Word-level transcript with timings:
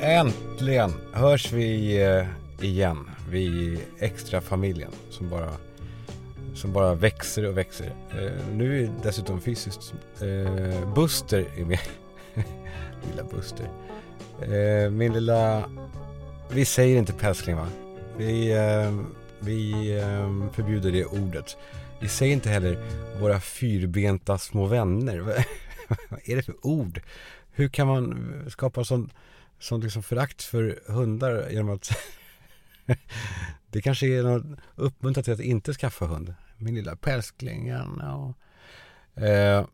Äntligen 0.00 0.92
hörs 1.12 1.52
vi 1.52 2.02
eh, 2.02 2.26
igen. 2.60 3.10
Vi 3.30 3.78
extra 3.98 4.40
familjen 4.40 4.90
som 5.10 5.28
bara, 5.28 5.52
som 6.54 6.72
bara 6.72 6.94
växer 6.94 7.46
och 7.46 7.58
växer. 7.58 7.94
Eh, 8.10 8.46
nu 8.52 8.84
är 8.84 8.90
dessutom 9.02 9.40
fysiskt. 9.40 9.94
Eh, 10.20 10.94
Buster 10.94 11.46
är 11.56 11.64
med. 11.64 11.78
lilla 13.10 13.24
Buster. 13.30 13.68
Min 14.90 15.12
lilla... 15.12 15.70
Vi 16.50 16.64
säger 16.64 16.98
inte 16.98 17.12
pälsling 17.12 17.56
va? 17.56 17.66
Vi, 18.16 18.54
vi 19.40 19.72
förbjuder 20.52 20.92
det 20.92 21.04
ordet. 21.04 21.56
Vi 22.00 22.08
säger 22.08 22.32
inte 22.32 22.48
heller 22.48 22.78
våra 23.20 23.40
fyrbenta 23.40 24.38
små 24.38 24.66
vänner. 24.66 25.44
Vad 26.08 26.20
är 26.24 26.36
det 26.36 26.42
för 26.42 26.66
ord? 26.66 27.00
Hur 27.50 27.68
kan 27.68 27.86
man 27.86 28.30
skapa 28.50 28.84
sån, 28.84 29.12
sån 29.58 29.80
liksom 29.80 30.02
förakt 30.02 30.42
för 30.42 30.80
hundar 30.86 31.50
genom 31.50 31.74
att 31.74 31.90
det 33.66 33.82
kanske 33.82 34.06
är 34.06 34.22
något 34.22 34.58
uppmuntrat 34.74 35.24
till 35.24 35.34
att 35.34 35.40
inte 35.40 35.74
skaffa 35.74 36.06
hund. 36.06 36.34
Min 36.56 36.74
lilla 36.74 36.96
pälsklingen. 36.96 37.98
Ja. 38.00 38.34
Eh, 39.14 39.66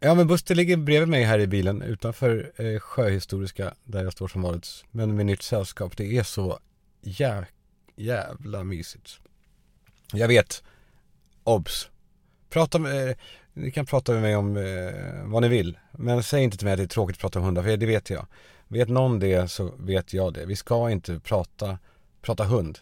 ja 0.00 0.14
men 0.14 0.26
Buster 0.26 0.54
ligger 0.54 0.76
bredvid 0.76 1.08
mig 1.08 1.24
här 1.24 1.38
i 1.38 1.46
bilen 1.46 1.82
utanför 1.82 2.52
eh, 2.56 2.80
Sjöhistoriska 2.80 3.74
där 3.84 4.04
jag 4.04 4.12
står 4.12 4.28
som 4.28 4.42
vanligt. 4.42 4.84
Men 4.90 5.16
med 5.16 5.26
nytt 5.26 5.42
sällskap. 5.42 5.96
Det 5.96 6.16
är 6.16 6.22
så 6.22 6.58
jä 7.02 7.46
jävla 7.96 8.64
mysigt. 8.64 9.20
Jag 10.12 10.28
vet. 10.28 10.62
Obs. 11.44 11.90
Prata 12.50 12.78
med, 12.78 13.08
eh, 13.08 13.16
ni 13.56 13.70
kan 13.70 13.86
prata 13.86 14.12
med 14.12 14.22
mig 14.22 14.36
om 14.36 14.56
eh, 14.56 15.24
vad 15.24 15.42
ni 15.42 15.48
vill. 15.48 15.78
Men 15.92 16.22
säg 16.22 16.42
inte 16.42 16.56
till 16.56 16.64
mig 16.66 16.72
att 16.72 16.78
det 16.78 16.84
är 16.84 16.88
tråkigt 16.88 17.16
att 17.16 17.20
prata 17.20 17.38
om 17.38 17.44
hundar, 17.44 17.62
för 17.62 17.76
det 17.76 17.86
vet 17.86 18.10
jag. 18.10 18.26
Vet 18.68 18.88
någon 18.88 19.18
det 19.18 19.48
så 19.50 19.72
vet 19.78 20.12
jag 20.12 20.34
det. 20.34 20.46
Vi 20.46 20.56
ska 20.56 20.90
inte 20.90 21.20
prata, 21.20 21.78
prata 22.22 22.44
hund. 22.44 22.78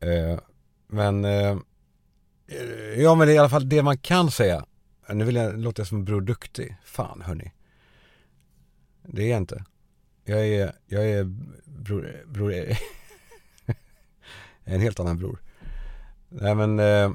Eh, 0.00 0.38
men, 0.86 1.24
eh, 1.24 1.56
ja 2.96 3.14
men 3.14 3.26
det 3.26 3.32
är 3.32 3.34
i 3.34 3.38
alla 3.38 3.48
fall 3.48 3.68
det 3.68 3.82
man 3.82 3.98
kan 3.98 4.30
säga. 4.30 4.66
Nu 5.08 5.24
vill 5.24 5.36
jag 5.36 5.58
låta 5.58 5.84
som 5.84 6.04
Bror 6.04 6.20
Duktig. 6.20 6.76
Fan 6.84 7.22
hörni. 7.22 7.52
Det 9.02 9.22
är 9.22 9.30
jag 9.30 9.38
inte. 9.38 9.64
Jag 10.24 10.46
är, 10.46 10.72
jag 10.86 11.10
är 11.10 11.24
bror, 11.64 12.24
bror, 12.26 12.52
e- 12.52 12.78
en 14.64 14.80
helt 14.80 15.00
annan 15.00 15.18
bror. 15.18 15.38
Nej 16.28 16.54
men 16.54 16.78
eh, 16.78 17.12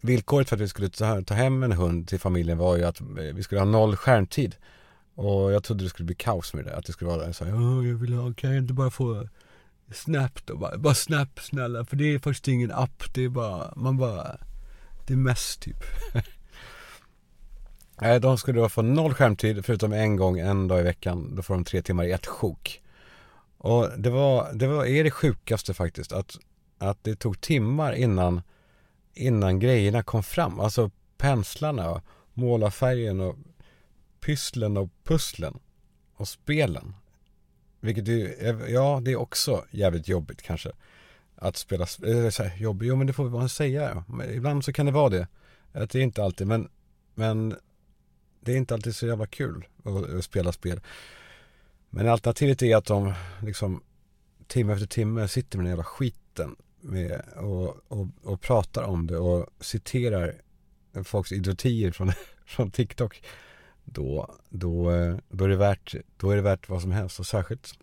villkoret 0.00 0.48
för 0.48 0.56
att 0.56 0.62
vi 0.62 0.68
skulle 0.68 0.88
ta, 0.88 1.22
ta 1.22 1.34
hem 1.34 1.62
en 1.62 1.72
hund 1.72 2.08
till 2.08 2.20
familjen 2.20 2.58
var 2.58 2.76
ju 2.76 2.84
att 2.84 3.00
eh, 3.00 3.06
vi 3.34 3.42
skulle 3.42 3.60
ha 3.60 3.66
noll 3.66 3.96
skärmtid. 3.96 4.56
Och 5.14 5.52
jag 5.52 5.64
trodde 5.64 5.84
det 5.84 5.90
skulle 5.90 6.06
bli 6.06 6.14
kaos 6.14 6.54
med 6.54 6.64
det. 6.64 6.76
Att 6.76 6.86
det 6.86 6.92
skulle 6.92 7.10
vara 7.10 7.32
så 7.32 7.44
här, 7.44 7.52
jag 7.86 7.94
vill 7.94 8.12
ha, 8.12 8.32
kan 8.32 8.50
jag 8.50 8.58
inte 8.58 8.74
bara 8.74 8.90
få 8.90 9.28
Snap 9.92 10.46
då? 10.46 10.56
Bara, 10.56 10.78
bara 10.78 10.94
Snap 10.94 11.40
snälla. 11.40 11.84
För 11.84 11.96
det 11.96 12.14
är 12.14 12.18
faktiskt 12.18 12.48
ingen 12.48 12.72
app. 12.72 13.14
Det 13.14 13.24
är 13.24 13.28
bara, 13.28 13.72
man 13.76 13.96
bara, 13.96 14.36
det 15.06 15.12
är 15.12 15.16
mest 15.16 15.62
typ. 15.62 15.76
Nej, 18.00 18.20
de 18.20 18.38
skulle 18.38 18.60
då 18.60 18.68
få 18.68 18.82
noll 18.82 19.14
skärmtid 19.14 19.64
förutom 19.64 19.92
en 19.92 20.16
gång 20.16 20.38
en 20.38 20.68
dag 20.68 20.80
i 20.80 20.82
veckan. 20.82 21.34
Då 21.36 21.42
får 21.42 21.54
de 21.54 21.64
tre 21.64 21.82
timmar 21.82 22.04
i 22.04 22.12
ett 22.12 22.26
sjok. 22.26 22.82
Och 23.58 23.88
det 23.98 24.10
var, 24.10 24.52
det 24.52 24.66
var, 24.66 24.86
är 24.86 25.04
det 25.04 25.10
sjukaste 25.10 25.74
faktiskt. 25.74 26.12
Att, 26.12 26.38
att 26.78 27.04
det 27.04 27.16
tog 27.16 27.40
timmar 27.40 27.92
innan 27.92 28.42
innan 29.14 29.58
grejerna 29.58 30.02
kom 30.02 30.22
fram. 30.22 30.60
Alltså 30.60 30.90
penslarna, 31.16 32.02
målarfärgen 32.34 33.20
och 33.20 33.36
pysslen 34.20 34.76
och 34.76 34.88
pusslen 35.04 35.58
och 36.14 36.28
spelen. 36.28 36.94
Vilket 37.80 38.08
är, 38.08 38.68
ja 38.68 39.00
det 39.04 39.12
är 39.12 39.16
också 39.16 39.64
jävligt 39.70 40.08
jobbigt 40.08 40.42
kanske. 40.42 40.72
Att 41.36 41.56
spela, 41.56 41.86
eller 42.02 42.30
så 42.30 42.42
här, 42.42 42.56
jobbigt, 42.56 42.88
jo 42.88 42.96
men 42.96 43.06
det 43.06 43.12
får 43.12 43.30
man 43.30 43.48
säga. 43.48 44.04
Men 44.08 44.34
ibland 44.34 44.64
så 44.64 44.72
kan 44.72 44.86
det 44.86 44.92
vara 44.92 45.08
det. 45.08 45.28
Att 45.72 45.90
det 45.90 45.98
är 45.98 46.02
inte 46.02 46.24
alltid, 46.24 46.46
men, 46.46 46.68
men 47.14 47.56
det 48.40 48.52
är 48.52 48.56
inte 48.56 48.74
alltid 48.74 48.96
så 48.96 49.06
jävla 49.06 49.26
kul 49.26 49.66
att, 49.84 50.14
att 50.14 50.24
spela 50.24 50.52
spel. 50.52 50.80
Men 51.90 52.08
alternativet 52.08 52.62
är 52.62 52.76
att 52.76 52.84
de 52.84 53.14
liksom 53.42 53.82
timme 54.46 54.72
efter 54.72 54.86
timme 54.86 55.28
sitter 55.28 55.58
med 55.58 55.64
den 55.64 55.70
jävla 55.70 55.84
skiten 55.84 56.56
med, 56.80 57.22
och, 57.36 57.76
och, 57.88 58.06
och 58.22 58.40
pratar 58.40 58.82
om 58.82 59.06
det 59.06 59.18
och 59.18 59.46
citerar 59.60 60.34
folks 61.04 61.32
idiotier 61.32 61.90
från, 61.92 62.12
från 62.46 62.70
TikTok 62.70 63.22
då, 63.84 64.34
då, 64.48 64.90
eh, 64.90 65.16
då, 65.28 65.44
är 65.44 65.48
det 65.48 65.56
värt, 65.56 65.94
då 66.16 66.30
är 66.30 66.36
det 66.36 66.42
värt 66.42 66.68
vad 66.68 66.82
som 66.82 66.90
helst 66.90 67.20
och 67.20 67.26
särskilt 67.26 67.78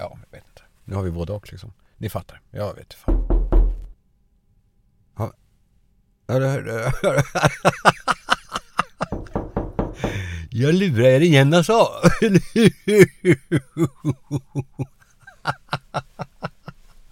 Ja, 0.00 0.18
jag 0.30 0.38
vet 0.38 0.48
inte. 0.48 0.62
Nu 0.84 0.94
har 0.94 1.02
vi 1.02 1.10
både 1.10 1.32
och 1.32 1.52
liksom. 1.52 1.72
Ni 1.96 2.08
fattar. 2.08 2.40
Jag 2.50 2.74
vet 2.74 2.94
fan. 2.94 3.26
Ja. 5.16 5.32
Jag 10.50 10.74
lurar 10.74 11.04
er 11.04 11.20
igen 11.20 11.54
alltså. 11.54 11.72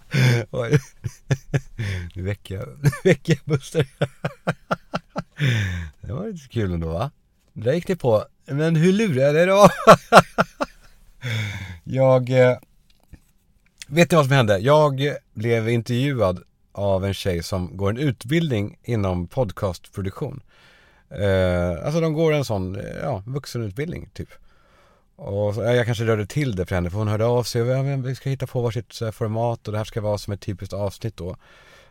Oj. 0.51 0.79
Nu 2.15 2.23
väcker 2.23 2.55
jag, 2.55 2.67
nu 2.83 2.89
väcker 3.03 3.33
jag 3.33 3.41
Buster. 3.45 3.87
Det 6.01 6.13
var 6.13 6.27
lite 6.27 6.47
kul 6.47 6.73
ändå 6.73 6.87
va? 6.87 7.11
Där 7.53 7.73
gick 7.73 7.87
ni 7.87 7.95
på. 7.95 8.25
Men 8.45 8.75
hur 8.75 8.93
lurar 8.93 9.23
jag 9.25 9.35
dig 9.35 9.45
då? 9.45 9.69
Jag... 11.83 12.29
Eh, 12.29 12.57
vet 13.87 14.11
ni 14.11 14.15
vad 14.15 14.25
som 14.25 14.35
hände? 14.35 14.57
Jag 14.57 15.01
blev 15.33 15.69
intervjuad 15.69 16.43
av 16.71 17.05
en 17.05 17.13
tjej 17.13 17.43
som 17.43 17.77
går 17.77 17.89
en 17.89 17.97
utbildning 17.97 18.77
inom 18.83 19.27
podcastproduktion. 19.27 20.41
Eh, 21.09 21.85
alltså 21.85 22.01
de 22.01 22.13
går 22.13 22.33
en 22.33 22.45
sån, 22.45 22.75
eh, 22.75 22.95
ja, 23.01 23.23
vuxenutbildning 23.25 24.09
typ. 24.13 24.29
Och 25.21 25.55
så, 25.55 25.61
jag 25.61 25.85
kanske 25.85 26.05
rörde 26.05 26.25
till 26.25 26.55
det 26.55 26.65
för 26.65 26.75
henne 26.75 26.89
för 26.89 26.97
hon 26.97 27.07
hörde 27.07 27.25
av 27.25 27.43
sig 27.43 27.61
och 27.61 28.05
vi 28.05 28.15
ska 28.15 28.29
hitta 28.29 28.47
på 28.47 28.61
varsitt 28.61 28.99
format 29.13 29.67
och 29.67 29.71
det 29.71 29.77
här 29.77 29.85
ska 29.85 30.01
vara 30.01 30.17
som 30.17 30.33
ett 30.33 30.41
typiskt 30.41 30.73
avsnitt 30.73 31.17
då. 31.17 31.35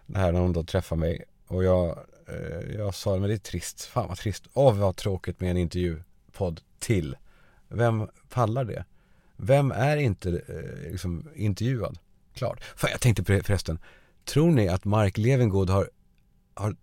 Det 0.06 0.18
här 0.18 0.32
när 0.32 0.40
hon 0.40 0.52
då 0.52 0.64
träffar 0.64 0.96
mig 0.96 1.24
och 1.46 1.64
jag, 1.64 1.98
eh, 2.28 2.76
jag 2.76 2.94
sa 2.94 3.16
men 3.16 3.28
det 3.28 3.34
är 3.34 3.38
trist, 3.38 3.84
fan 3.84 4.08
vad 4.08 4.18
trist. 4.18 4.44
Åh 4.52 4.74
vad 4.74 4.96
tråkigt 4.96 5.40
med 5.40 5.50
en 5.50 5.56
intervjupodd 5.56 6.60
till. 6.78 7.16
Vem 7.68 8.08
pallar 8.28 8.64
det? 8.64 8.84
Vem 9.36 9.72
är 9.72 9.96
inte 9.96 10.30
eh, 10.30 10.90
liksom 10.90 11.28
intervjuad? 11.34 11.98
Klart. 12.34 12.64
Fan 12.76 12.90
jag 12.90 13.00
tänkte 13.00 13.24
förresten. 13.24 13.78
Tror 14.24 14.50
ni 14.50 14.68
att 14.68 14.84
Mark 14.84 15.18
Levengood 15.18 15.70
har, 15.70 15.90
har 16.54 16.76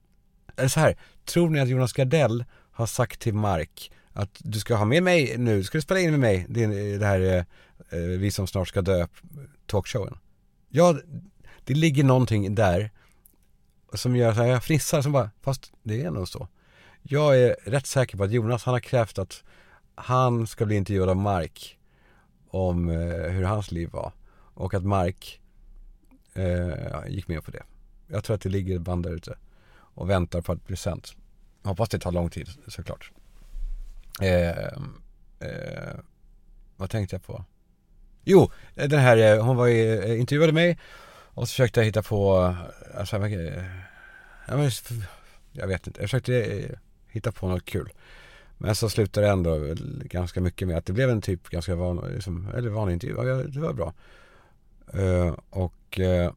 eller 0.56 0.69
så 0.69 0.79
här, 0.79 0.97
tror 1.25 1.50
ni 1.50 1.59
att 1.59 1.69
Jonas 1.69 1.94
Gardell 1.94 2.45
har 2.72 2.85
sagt 2.85 3.19
till 3.19 3.33
Mark 3.33 3.91
att 4.15 4.29
du 4.39 4.59
ska 4.59 4.75
ha 4.75 4.85
med 4.85 5.03
mig 5.03 5.37
nu, 5.37 5.63
ska 5.63 5.77
du 5.77 5.81
spela 5.81 5.99
in 5.99 6.11
med 6.11 6.19
mig, 6.19 6.45
det, 6.49 6.63
eh, 6.63 6.99
det 6.99 7.05
här 7.05 7.19
eh, 7.19 7.99
eh, 7.99 8.05
Vi 8.19 8.31
som 8.31 8.47
snart 8.47 8.67
ska 8.67 8.81
dö 8.81 9.07
talkshowen. 9.65 10.17
Ja, 10.69 10.95
det 11.63 11.73
ligger 11.73 12.03
någonting 12.03 12.55
där 12.55 12.91
som 13.93 14.15
gör 14.15 14.29
att 14.29 14.37
jag 14.37 14.63
fnissar 14.63 15.01
som 15.01 15.11
bara, 15.11 15.29
fast 15.41 15.71
det 15.83 16.01
är 16.01 16.11
nog 16.11 16.27
så. 16.27 16.47
Jag 17.01 17.39
är 17.39 17.55
rätt 17.63 17.87
säker 17.87 18.17
på 18.17 18.23
att 18.23 18.31
Jonas, 18.31 18.63
han 18.63 18.73
har 18.73 18.79
krävt 18.79 19.19
att 19.19 19.43
han 19.95 20.47
ska 20.47 20.65
bli 20.65 20.75
intervjuad 20.75 21.09
av 21.09 21.17
Mark 21.17 21.77
om 22.49 22.89
eh, 22.89 23.31
hur 23.31 23.43
hans 23.43 23.71
liv 23.71 23.89
var. 23.89 24.11
Och 24.53 24.73
att 24.73 24.83
Mark 24.83 25.41
eh, 26.33 27.07
gick 27.07 27.27
med 27.27 27.43
på 27.43 27.51
det. 27.51 27.63
Jag 28.07 28.23
tror 28.23 28.35
att 28.35 28.41
det 28.41 28.49
ligger 28.49 28.75
ett 28.75 28.81
band 28.81 29.03
där 29.03 29.11
ute 29.11 29.37
och 29.71 30.09
väntar 30.09 30.41
på 30.41 30.51
att 30.51 30.67
bli 30.67 30.75
sänt. 30.75 31.15
Hoppas 31.63 31.89
det 31.89 31.99
tar 31.99 32.11
lång 32.11 32.29
tid 32.29 32.49
såklart. 32.67 33.11
Eh, 34.21 34.49
eh, 35.39 35.95
vad 36.75 36.89
tänkte 36.89 37.15
jag 37.15 37.23
på? 37.23 37.45
Jo, 38.23 38.51
den 38.75 39.00
här, 39.00 39.17
eh, 39.17 39.45
hon 39.45 39.56
var 39.56 39.67
ju, 39.67 40.00
eh, 40.00 40.19
intervjuade 40.19 40.53
mig 40.53 40.79
och 41.07 41.47
så 41.47 41.51
försökte 41.51 41.79
jag 41.79 41.85
hitta 41.85 42.03
på, 42.03 42.38
eh, 42.38 43.00
alltså, 43.00 43.17
jag, 43.17 43.31
jag 45.51 45.67
vet 45.67 45.88
inte, 45.88 46.01
jag 46.01 46.09
försökte 46.09 46.65
hitta 47.07 47.31
på 47.31 47.47
något 47.47 47.65
kul. 47.65 47.89
Men 48.57 48.75
så 48.75 48.89
slutade 48.89 49.27
det 49.27 49.31
ändå 49.31 49.75
ganska 50.03 50.41
mycket 50.41 50.68
med 50.68 50.77
att 50.77 50.85
det 50.85 50.94
blev 50.94 51.09
en 51.09 51.21
typ 51.21 51.50
ganska 51.50 51.75
van, 51.75 52.11
liksom, 52.13 52.47
eller 52.56 52.69
vanlig 52.69 52.94
intervju. 52.94 53.44
det 53.44 53.59
var 53.59 53.73
bra. 53.73 53.94
Uh, 54.95 55.33
och 55.50 56.00
uh, 56.00 56.31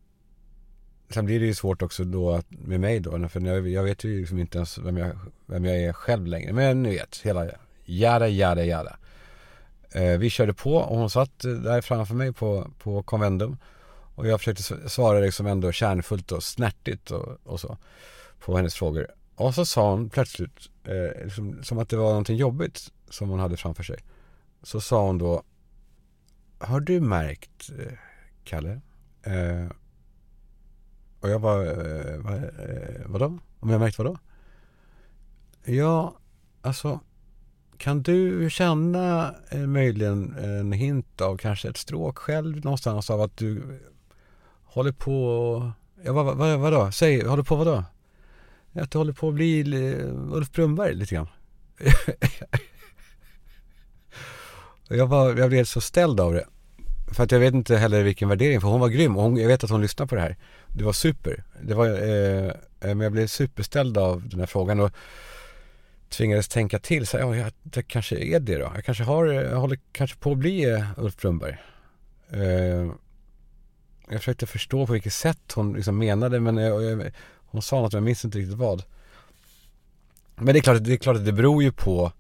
sen 1.09 1.25
blir 1.27 1.41
det 1.41 1.47
ju 1.47 1.55
svårt 1.55 1.83
också 1.83 2.05
då 2.05 2.43
med 2.49 2.81
mig 2.81 3.01
då. 3.01 3.29
För 3.29 3.41
jag, 3.41 3.69
jag 3.69 3.83
vet 3.83 4.05
ju 4.05 4.21
liksom 4.21 4.39
inte 4.39 4.59
ens 4.59 4.79
vem 4.79 4.97
jag, 4.97 5.19
vem 5.47 5.65
jag 5.65 5.77
är 5.77 5.93
själv 5.93 6.27
längre. 6.27 6.53
Men 6.53 6.83
ni 6.83 6.91
vet, 6.91 7.21
hela 7.25 7.51
Jada, 7.91 8.29
jada, 8.29 8.65
jada. 8.65 8.97
Eh, 9.91 10.19
vi 10.19 10.31
körde 10.31 10.55
på 10.55 10.75
och 10.75 10.99
hon 10.99 11.11
satt 11.11 11.39
där 11.39 11.81
framför 11.81 12.15
mig 12.15 12.33
på, 12.33 12.71
på 12.79 13.03
konvendum. 13.03 13.57
Och 14.15 14.27
jag 14.27 14.41
försökte 14.41 14.89
svara 14.89 15.21
liksom 15.21 15.47
ändå 15.47 15.73
kärnfullt 15.73 16.33
och 16.33 16.43
snärtigt 16.43 17.11
och, 17.11 17.39
och 17.45 17.61
så. 17.61 17.79
På 18.41 18.57
hennes 18.57 18.75
frågor. 18.75 19.07
Och 19.35 19.55
så 19.55 19.67
sa 19.67 19.91
hon 19.91 20.11
plötsligt, 20.11 20.71
eh, 20.85 21.25
liksom, 21.25 21.63
som 21.63 21.79
att 21.79 21.89
det 21.89 21.97
var 21.97 22.09
någonting 22.09 22.37
jobbigt. 22.37 22.93
som 23.11 23.29
hon 23.29 23.41
hade 23.41 23.57
framför 23.57 23.83
sig. 23.83 23.99
Så 24.63 24.81
sa 24.81 25.07
hon 25.07 25.19
då 25.19 25.43
Har 26.59 26.81
du 26.81 27.01
märkt 27.01 27.71
eh, 27.79 27.93
Kalle? 28.45 28.81
Eh, 29.23 29.71
och 31.21 31.29
jag 31.29 31.41
bara, 31.41 31.67
eh, 31.67 32.19
vad, 32.19 32.35
eh, 32.35 33.07
vadå? 33.07 33.39
Om 33.61 33.71
jag 33.71 33.81
märkt 33.81 33.99
vadå? 33.99 34.19
Ja, 35.65 36.19
alltså 36.63 37.01
kan 37.79 38.03
du 38.03 38.51
känna 38.51 39.35
eh, 39.51 39.59
möjligen 39.59 40.35
en 40.39 40.73
hint 40.73 41.21
av 41.21 41.37
kanske 41.37 41.69
ett 41.69 41.77
stråk 41.77 42.19
själv 42.19 42.65
någonstans 42.65 43.11
av 43.11 43.21
att 43.21 43.37
du 43.37 43.63
håller 44.65 44.93
på 44.93 45.73
Ja 46.05 46.13
vad, 46.13 46.37
vad, 46.37 46.59
vadå? 46.59 46.93
Säg, 46.93 47.25
håller 47.27 47.43
på 47.43 47.57
vadå? 47.57 47.85
Att 48.73 48.91
du 48.91 48.99
håller 48.99 49.13
på 49.13 49.29
att 49.29 49.35
bli 49.35 49.95
Ulf 50.33 50.53
Brunnberg 50.53 50.95
lite 50.95 51.15
grann 51.15 51.29
jag, 54.89 55.07
var, 55.07 55.37
jag 55.37 55.51
blev 55.51 55.65
så 55.65 55.81
ställd 55.81 56.21
av 56.21 56.33
det 56.33 56.45
För 57.13 57.25
att 57.25 57.33
jag 57.33 57.41
vet 57.41 57.55
inte 57.55 57.77
heller 57.77 58.03
vilken 58.03 58.29
värdering, 58.29 58.61
för 58.61 58.69
hon 58.69 58.81
var 58.81 58.89
grym 58.89 59.17
och 59.17 59.23
hon, 59.23 59.37
jag 59.37 59.49
vet 59.49 59.65
att 59.65 59.71
hon 59.71 59.83
lyssnar 59.83 60.07
på 60.07 60.15
det 60.15 60.21
här 60.21 60.37
Det 60.69 60.85
var 60.85 60.93
super, 60.93 61.45
det 61.63 61.75
var, 61.75 61.87
eh, 61.87 62.47
eh 62.47 62.53
men 62.81 63.01
jag 63.01 63.13
blev 63.13 63.27
superställd 63.27 63.99
av 63.99 64.29
den 64.29 64.41
här 64.41 64.47
frågan 64.47 64.81
och 64.81 64.93
tvingades 66.09 66.49
tänka 66.49 66.79
till. 66.79 67.07
Så, 67.07 67.17
ja, 67.19 67.37
jag, 67.37 67.53
det 67.63 67.83
kanske 67.83 68.17
är 68.17 68.41
det 68.41 68.59
då. 68.59 68.73
Jag 68.75 68.85
kanske 68.85 69.05
har, 69.05 69.27
jag 69.27 69.61
håller 69.61 69.79
kanske 69.93 70.19
på 70.19 70.33
att 70.33 70.39
bli 70.39 70.65
eh, 70.65 70.85
Ulf 70.97 71.17
Brunnberg. 71.17 71.57
Eh, 72.31 72.93
jag 74.11 74.19
försökte 74.19 74.47
förstå 74.47 74.87
på 74.87 74.93
vilket 74.93 75.13
sätt 75.13 75.53
hon 75.55 75.73
liksom 75.73 75.99
menade 75.99 76.41
men 76.41 76.57
jag, 76.57 76.83
jag, 76.85 77.13
hon 77.37 77.63
sa 77.63 77.81
något, 77.81 77.93
jag 77.93 78.03
minns 78.03 78.25
inte 78.25 78.39
riktigt 78.39 78.57
vad. 78.57 78.83
Men 80.37 80.47
det 80.47 80.59
är 80.59 80.63
klart, 80.63 80.85
det 80.85 80.93
är 80.93 80.97
klart 80.97 81.17
att 81.17 81.25
det 81.25 81.33
beror 81.33 81.63
ju 81.63 81.73
på 81.73 82.13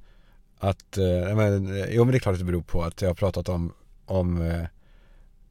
att, 0.59 0.99
eh, 0.99 1.37
men, 1.37 1.81
eh, 1.81 1.87
jo 1.91 2.05
men 2.05 2.13
det 2.13 2.19
är 2.19 2.21
klart 2.21 2.33
att 2.33 2.39
det 2.39 2.45
beror 2.45 2.63
på 2.63 2.83
att 2.83 3.03
jag 3.03 3.09
har 3.09 3.15
pratat 3.15 3.49
om, 3.49 3.73
om, 4.07 4.43
eh, 4.43 4.65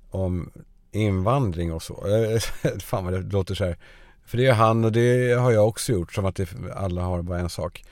om 0.09 0.51
invandring 0.91 1.73
och 1.73 1.83
så. 1.83 2.07
Eh, 2.07 2.39
fan 2.79 3.05
vad 3.05 3.13
det 3.13 3.19
låter 3.19 3.55
så 3.55 3.65
här. 3.65 3.77
För 4.25 4.37
det 4.37 4.45
är 4.45 4.53
han 4.53 4.85
och 4.85 4.91
det 4.91 5.33
har 5.33 5.51
jag 5.51 5.67
också 5.67 5.91
gjort 5.91 6.13
som 6.13 6.25
att 6.25 6.35
det, 6.35 6.49
alla 6.75 7.01
har 7.01 7.21
bara 7.21 7.39
en 7.39 7.49
sak. 7.49 7.83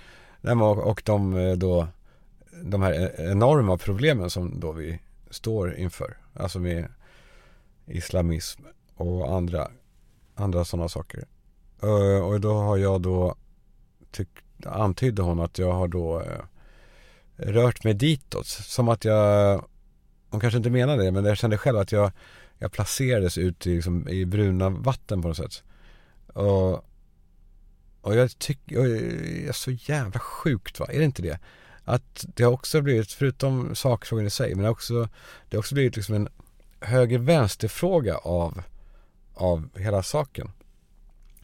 Och 0.83 1.01
de 1.06 1.38
eh, 1.38 1.53
då 1.53 1.88
de 2.63 2.81
här 2.81 2.94
e-, 2.94 3.31
enorma 3.31 3.77
problemen 3.77 4.30
som 4.30 4.59
då 4.59 4.71
vi 4.71 5.00
står 5.30 5.75
inför. 5.75 6.18
Alltså 6.33 6.59
med 6.59 6.88
islamism 7.86 8.62
och 8.95 9.33
andra, 9.33 9.71
andra 10.36 10.65
sådana 10.65 10.89
saker. 10.89 11.25
Eh, 11.83 12.25
och 12.25 12.42
då 12.42 12.53
har 12.53 12.77
jag 12.77 13.01
då 13.01 13.36
tyckt, 14.12 14.65
antydde 14.65 15.21
hon 15.21 15.39
att 15.39 15.57
jag 15.57 15.71
har 15.71 15.88
då 15.88 16.21
eh, 16.21 16.42
rört 17.36 17.83
mig 17.83 17.94
ditåt. 17.94 18.47
Som 18.47 18.89
att 18.89 19.06
jag, 19.06 19.63
hon 20.30 20.39
kanske 20.39 20.57
inte 20.57 20.69
menade 20.69 21.03
det, 21.03 21.12
men 21.12 21.25
jag 21.25 21.38
kände 21.38 21.57
själv 21.57 21.77
att 21.77 21.92
jag, 21.92 22.12
jag 22.57 22.71
placerades 22.71 23.38
ut 23.38 23.68
i, 23.68 23.75
liksom, 23.75 24.07
i 24.07 24.25
bruna 24.25 24.69
vatten 24.69 25.21
på 25.21 25.27
något 25.27 25.38
sätt. 25.38 25.63
Och 26.27 26.86
och 28.06 28.16
jag 28.16 28.40
tycker, 28.40 28.84
det 28.84 29.48
är 29.48 29.52
så 29.52 29.72
jävla 29.72 30.19
sjukt 30.19 30.80
va, 30.80 30.88
är 30.90 31.00
det 31.00 31.06
inte 31.06 31.22
det? 31.22 31.40
Att 31.84 32.25
det 32.36 32.44
har 32.44 32.52
också 32.52 32.81
blivit, 32.81 33.12
förutom 33.12 33.75
sakfrågan 33.75 34.25
i 34.25 34.30
sig, 34.30 34.50
men 34.50 34.57
det 34.57 34.68
har 34.68 34.72
också, 34.72 35.10
det 35.50 35.57
har 35.57 35.60
också 35.60 35.75
blivit 35.75 35.96
liksom 35.96 36.16
en 36.16 36.30
höger-vänster-fråga 36.80 38.18
av, 38.18 38.62
av 39.34 39.69
hela 39.75 40.04
saken. 40.04 40.52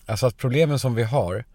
Alltså 0.06 0.28
att 0.28 0.38
problemen 0.38 0.80
som 0.80 0.96
vi 0.96 1.04
har, 1.04 1.46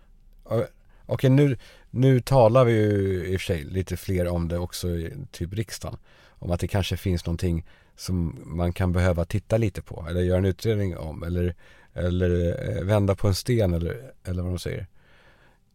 okej 0.45 0.69
okay, 1.07 1.31
nu, 1.31 1.57
nu 1.91 2.21
talar 2.21 2.65
vi 2.65 2.73
ju 2.73 3.25
i 3.27 3.37
och 3.37 3.41
för 3.41 3.47
sig 3.47 3.65
lite 3.65 3.97
fler 3.97 4.29
om 4.29 4.49
det 4.49 4.59
också 4.59 4.89
i 4.89 5.13
typ 5.31 5.53
riksdagen. 5.53 5.99
Om 6.29 6.51
att 6.51 6.61
det 6.61 6.69
kanske 6.69 6.97
finns 6.97 7.27
någonting 7.27 7.67
som 7.97 8.39
man 8.45 8.73
kan 8.73 8.93
behöva 8.93 9.25
titta 9.25 9.57
lite 9.57 9.83
på 9.83 10.07
eller 10.11 10.21
göra 10.21 10.39
en 10.39 10.45
utredning 10.45 10.97
om 10.97 11.23
eller, 11.23 11.55
eller 11.93 12.61
eh, 12.69 12.85
vända 12.85 13.15
på 13.15 13.29
en 13.29 13.35
sten 13.35 13.75
eller, 13.75 14.13
eller 14.25 14.43
vad 14.43 14.53
de 14.53 14.59
säger 14.59 14.87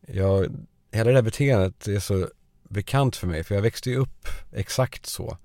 jag, 0.07 0.47
hela 0.91 1.09
det 1.09 1.15
här 1.15 1.21
beteendet 1.21 1.87
är 1.87 1.99
så 1.99 2.29
bekant 2.63 3.15
för 3.15 3.27
mig 3.27 3.43
för 3.43 3.55
jag 3.55 3.61
växte 3.61 3.89
ju 3.89 3.95
upp 3.95 4.27
exakt 4.51 5.05
så 5.05 5.37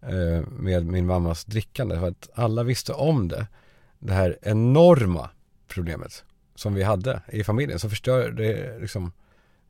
eh, 0.00 0.48
med 0.50 0.86
min 0.86 1.06
mammas 1.06 1.44
drickande 1.44 1.98
för 1.98 2.08
att 2.08 2.28
alla 2.34 2.62
visste 2.62 2.92
om 2.92 3.28
det. 3.28 3.46
Det 3.98 4.12
här 4.12 4.38
enorma 4.42 5.30
problemet 5.68 6.24
som 6.54 6.74
vi 6.74 6.82
hade 6.82 7.22
i 7.28 7.44
familjen 7.44 7.78
som 7.78 7.90
förstörde 7.90 8.78
liksom 8.80 9.12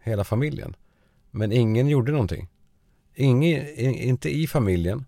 hela 0.01 0.25
familjen. 0.25 0.77
Men 1.31 1.53
ingen 1.53 1.89
gjorde 1.89 2.13
någonting. 2.13 2.49
Ingen, 3.15 3.69
inte 3.79 4.31
i 4.31 4.47
familjen 4.47 5.05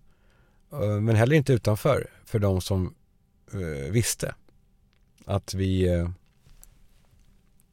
eh, 0.71 1.01
men 1.01 1.15
heller 1.15 1.35
inte 1.35 1.53
utanför 1.53 2.07
för 2.25 2.39
de 2.39 2.61
som 2.61 2.95
eh, 3.53 3.91
visste 3.91 4.35
att 5.25 5.53
vi 5.53 5.87
eh, 5.87 6.09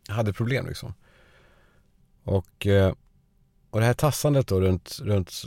hade 0.08 0.32
problem 0.32 0.67
liksom. 0.67 0.94
Och, 2.31 2.67
eh, 2.67 2.94
och 3.71 3.81
det 3.81 3.87
här 3.87 3.94
tassandet 3.94 4.47
då 4.47 4.61
runt, 4.61 4.99
runt, 5.03 5.43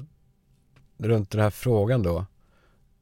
runt 0.98 1.32
den 1.32 1.42
här 1.42 1.50
frågan 1.50 2.04
då. 2.04 2.26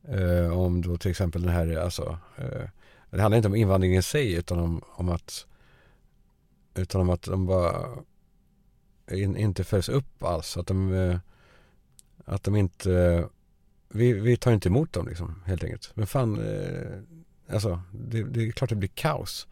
Eh, 0.08 0.58
om 0.58 0.82
då 0.82 0.98
till 0.98 1.12
exempel 1.12 1.42
den 1.42 1.52
här, 1.52 1.76
alltså. 1.76 2.18
Eh, 2.38 2.70
det 3.10 3.22
handlar 3.22 3.38
inte 3.38 3.48
om 3.48 3.56
invandringen 3.56 4.00
i 4.00 4.02
sig 4.02 4.34
utan 4.34 4.60
om, 4.60 4.82
om 4.88 5.10
att 5.10 5.46
utan 6.76 7.02
om 7.02 7.10
att 7.10 7.22
de 7.22 7.46
bara 7.46 7.88
in, 9.12 9.38
inte 9.38 9.64
följs 9.64 9.90
upp 9.90 10.24
alls. 10.24 10.58
Att 10.58 10.68
de, 10.68 10.94
eh, 10.94 11.18
att 12.26 12.44
de 12.44 12.56
inte, 12.56 13.28
vi, 13.90 14.14
vi 14.14 14.38
tar 14.38 14.52
inte 14.52 14.70
emot 14.70 14.94
dem 14.94 15.08
liksom 15.08 15.44
helt 15.46 15.64
enkelt. 15.64 15.92
Men 15.96 16.08
fan, 16.08 16.40
eh, 16.40 17.54
alltså 17.54 17.82
det, 17.92 18.24
det 18.24 18.48
är 18.48 18.52
klart 18.52 18.70
det 18.70 18.76
blir 18.76 18.90
kaos. 18.90 19.48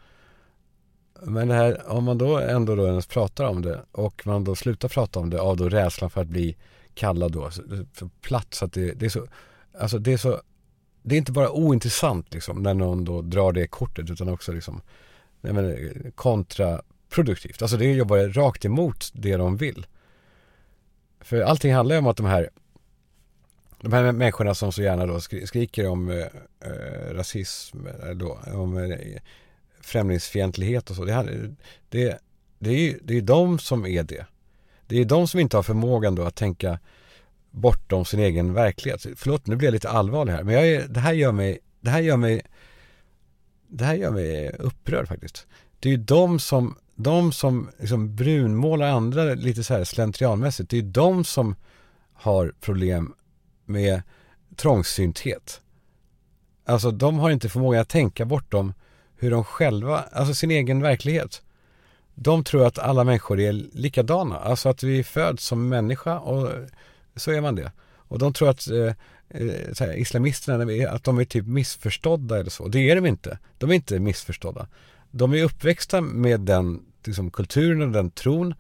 Men 1.23 1.47
det 1.47 1.53
här, 1.53 1.91
om 1.91 2.03
man 2.03 2.17
då 2.17 2.37
ändå 2.37 2.75
då 2.75 2.87
ens 2.87 3.07
pratar 3.07 3.45
om 3.45 3.61
det 3.61 3.81
och 3.91 4.27
man 4.27 4.43
då 4.43 4.55
slutar 4.55 4.89
prata 4.89 5.19
om 5.19 5.29
det 5.29 5.41
av 5.41 5.57
då 5.57 5.69
rädslan 5.69 6.09
för 6.09 6.21
att 6.21 6.27
bli 6.27 6.57
kallad 6.93 7.31
då 7.31 7.49
för 7.93 8.09
platt 8.21 8.53
så 8.53 8.65
att 8.65 8.73
det, 8.73 8.91
det 8.91 9.05
är 9.05 9.09
så, 9.09 9.27
alltså 9.79 9.99
det 9.99 10.13
är 10.13 10.17
så, 10.17 10.41
det 11.03 11.15
är 11.15 11.17
inte 11.17 11.31
bara 11.31 11.51
ointressant 11.51 12.33
liksom 12.33 12.63
när 12.63 12.73
någon 12.73 13.05
då 13.05 13.21
drar 13.21 13.51
det 13.51 13.67
kortet 13.67 14.09
utan 14.09 14.29
också 14.29 14.51
liksom, 14.51 14.81
jag 15.41 15.55
menar, 15.55 15.77
kontraproduktivt. 16.15 17.61
Alltså 17.61 17.77
det 17.77 17.93
jobbar 17.93 18.17
rakt 18.17 18.65
emot 18.65 19.11
det 19.13 19.37
de 19.37 19.57
vill. 19.57 19.87
För 21.21 21.41
allting 21.41 21.73
handlar 21.73 21.95
ju 21.95 21.99
om 21.99 22.07
att 22.07 22.17
de 22.17 22.25
här 22.25 22.49
de 23.81 23.93
här 23.93 24.11
människorna 24.11 24.53
som 24.53 24.71
så 24.71 24.81
gärna 24.81 25.05
då 25.05 25.19
skriker 25.19 25.87
om 25.87 26.09
eh, 26.09 26.17
eh 26.59 27.13
rasism, 27.13 27.87
eh, 27.87 28.09
då, 28.09 28.39
om 28.53 28.77
eh, 28.77 28.97
främlingsfientlighet 29.89 30.89
och 30.89 30.95
så. 30.95 31.05
Det, 31.05 31.55
det, 31.89 32.19
det, 32.59 32.69
är 32.69 32.79
ju 32.79 32.99
det 33.03 33.17
är 33.17 33.21
de 33.21 33.59
som 33.59 33.85
är 33.85 34.03
det. 34.03 34.25
Det 34.87 35.01
är 35.01 35.05
de 35.05 35.27
som 35.27 35.39
inte 35.39 35.57
har 35.57 35.63
förmågan 35.63 36.15
då 36.15 36.23
att 36.23 36.35
tänka 36.35 36.79
bortom 37.51 38.05
sin 38.05 38.19
egen 38.19 38.53
verklighet. 38.53 39.05
Förlåt, 39.15 39.47
nu 39.47 39.55
blir 39.55 39.67
jag 39.67 39.73
lite 39.73 39.89
allvarlig 39.89 40.33
här. 40.33 40.43
Men 40.43 40.53
jag 40.53 40.67
är, 40.67 40.87
det 40.87 40.99
här 40.99 41.13
gör 41.13 41.31
mig, 41.31 41.59
det 41.81 41.89
här 41.89 41.99
gör 41.99 42.17
mig, 42.17 42.41
det 43.67 43.85
här 43.85 43.95
gör 43.95 44.11
mig 44.11 44.49
upprörd 44.49 45.07
faktiskt. 45.07 45.47
Det 45.79 45.89
är 45.89 45.91
ju 45.91 45.97
de 45.97 46.39
som, 46.39 46.75
de 46.95 47.31
som 47.31 47.69
liksom 47.79 48.15
brunmålar 48.15 48.89
andra 48.89 49.23
lite 49.23 49.63
så 49.63 49.73
här 49.73 49.83
slentrianmässigt. 49.83 50.69
Det 50.69 50.77
är 50.77 50.81
ju 50.81 50.89
de 50.89 51.23
som 51.23 51.55
har 52.13 52.53
problem 52.59 53.13
med 53.65 54.01
trångsynthet. 54.55 55.61
Alltså 56.65 56.91
de 56.91 57.19
har 57.19 57.29
inte 57.29 57.49
förmågan 57.49 57.81
att 57.81 57.89
tänka 57.89 58.25
bortom 58.25 58.73
hur 59.19 59.31
de 59.31 59.43
själva, 59.43 60.03
alltså 60.11 60.33
sin 60.33 60.51
egen 60.51 60.81
verklighet. 60.81 61.41
De 62.15 62.43
tror 62.43 62.67
att 62.67 62.79
alla 62.79 63.03
människor 63.03 63.39
är 63.39 63.51
likadana, 63.53 64.39
alltså 64.39 64.69
att 64.69 64.83
vi 64.83 65.03
föds 65.03 65.45
som 65.45 65.69
människa 65.69 66.19
och 66.19 66.51
så 67.15 67.31
är 67.31 67.41
man 67.41 67.55
det. 67.55 67.71
Och 67.95 68.19
de 68.19 68.33
tror 68.33 68.49
att 68.49 68.67
eh, 68.67 68.93
eh 69.29 69.53
här, 69.79 69.97
islamisterna, 69.97 70.89
att 70.89 71.03
de 71.03 71.19
är 71.19 71.25
typ 71.25 71.45
missförstådda 71.45 72.39
eller 72.39 72.49
så. 72.49 72.67
Det 72.67 72.89
är 72.89 72.95
de 72.95 73.05
inte. 73.05 73.37
De 73.57 73.69
är 73.69 73.73
inte 73.73 73.99
missförstådda. 73.99 74.67
De 75.11 75.33
är 75.33 75.43
uppväxta 75.43 76.01
med 76.01 76.39
den 76.39 76.81
liksom, 77.05 77.31
kulturen 77.31 77.81
och 77.81 77.91
den 77.91 78.11
tron. 78.11 78.53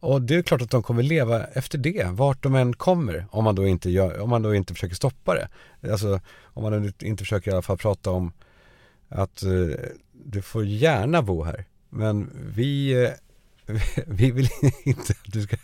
Och 0.00 0.22
det 0.22 0.34
är 0.34 0.42
klart 0.42 0.62
att 0.62 0.70
de 0.70 0.82
kommer 0.82 1.02
leva 1.02 1.44
efter 1.44 1.78
det, 1.78 2.06
vart 2.10 2.42
de 2.42 2.54
än 2.54 2.72
kommer, 2.72 3.26
om 3.30 3.44
man 3.44 3.54
då 3.54 3.66
inte, 3.66 3.90
gör, 3.90 4.20
om 4.20 4.30
man 4.30 4.42
då 4.42 4.54
inte 4.54 4.74
försöker 4.74 4.94
stoppa 4.94 5.34
det. 5.34 5.48
Alltså, 5.92 6.20
om 6.42 6.62
man 6.62 6.92
inte 7.00 7.24
försöker 7.24 7.50
i 7.50 7.54
alla 7.54 7.62
fall 7.62 7.78
prata 7.78 8.10
om 8.10 8.32
att 9.14 9.42
eh, 9.42 9.76
du 10.12 10.42
får 10.42 10.64
gärna 10.64 11.22
bo 11.22 11.42
här. 11.42 11.64
Men 11.88 12.30
vi, 12.54 12.92
eh, 13.04 13.10
vi 14.06 14.30
vill 14.30 14.48
inte 14.84 15.12
att 15.12 15.32
du 15.32 15.42
ska, 15.42 15.56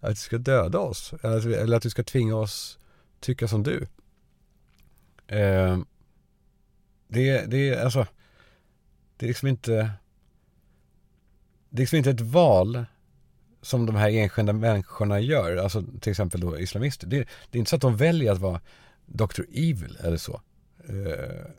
att 0.00 0.10
du 0.10 0.16
ska 0.16 0.38
döda 0.38 0.78
oss. 0.78 1.12
Eller, 1.22 1.76
att 1.76 1.82
du 1.82 1.90
ska 1.90 2.02
tvinga 2.02 2.36
oss 2.36 2.78
tycka 3.20 3.48
som 3.48 3.62
du. 3.62 3.86
Eh, 5.26 5.78
det, 7.08 7.50
det 7.50 7.68
är 7.68 7.84
alltså, 7.84 8.06
det 9.16 9.26
är 9.26 9.28
liksom 9.28 9.48
inte, 9.48 9.90
det 11.70 11.76
är 11.76 11.82
liksom 11.82 11.98
inte 11.98 12.10
ett 12.10 12.20
val 12.20 12.84
som 13.62 13.86
de 13.86 13.96
här 13.96 14.10
enskilda 14.10 14.52
människorna 14.52 15.20
gör, 15.20 15.56
alltså 15.56 15.84
till 16.00 16.10
exempel 16.10 16.40
då 16.40 16.58
islamister. 16.58 17.06
Det, 17.06 17.28
det 17.50 17.58
är 17.58 17.58
inte 17.58 17.70
så 17.70 17.76
att 17.76 17.82
de 17.82 17.96
väljer 17.96 18.32
att 18.32 18.38
vara 18.38 18.60
Dr. 19.06 19.42
Evil 19.52 19.98
eller 20.00 20.16
så. 20.16 20.40
Eh, 20.88 21.50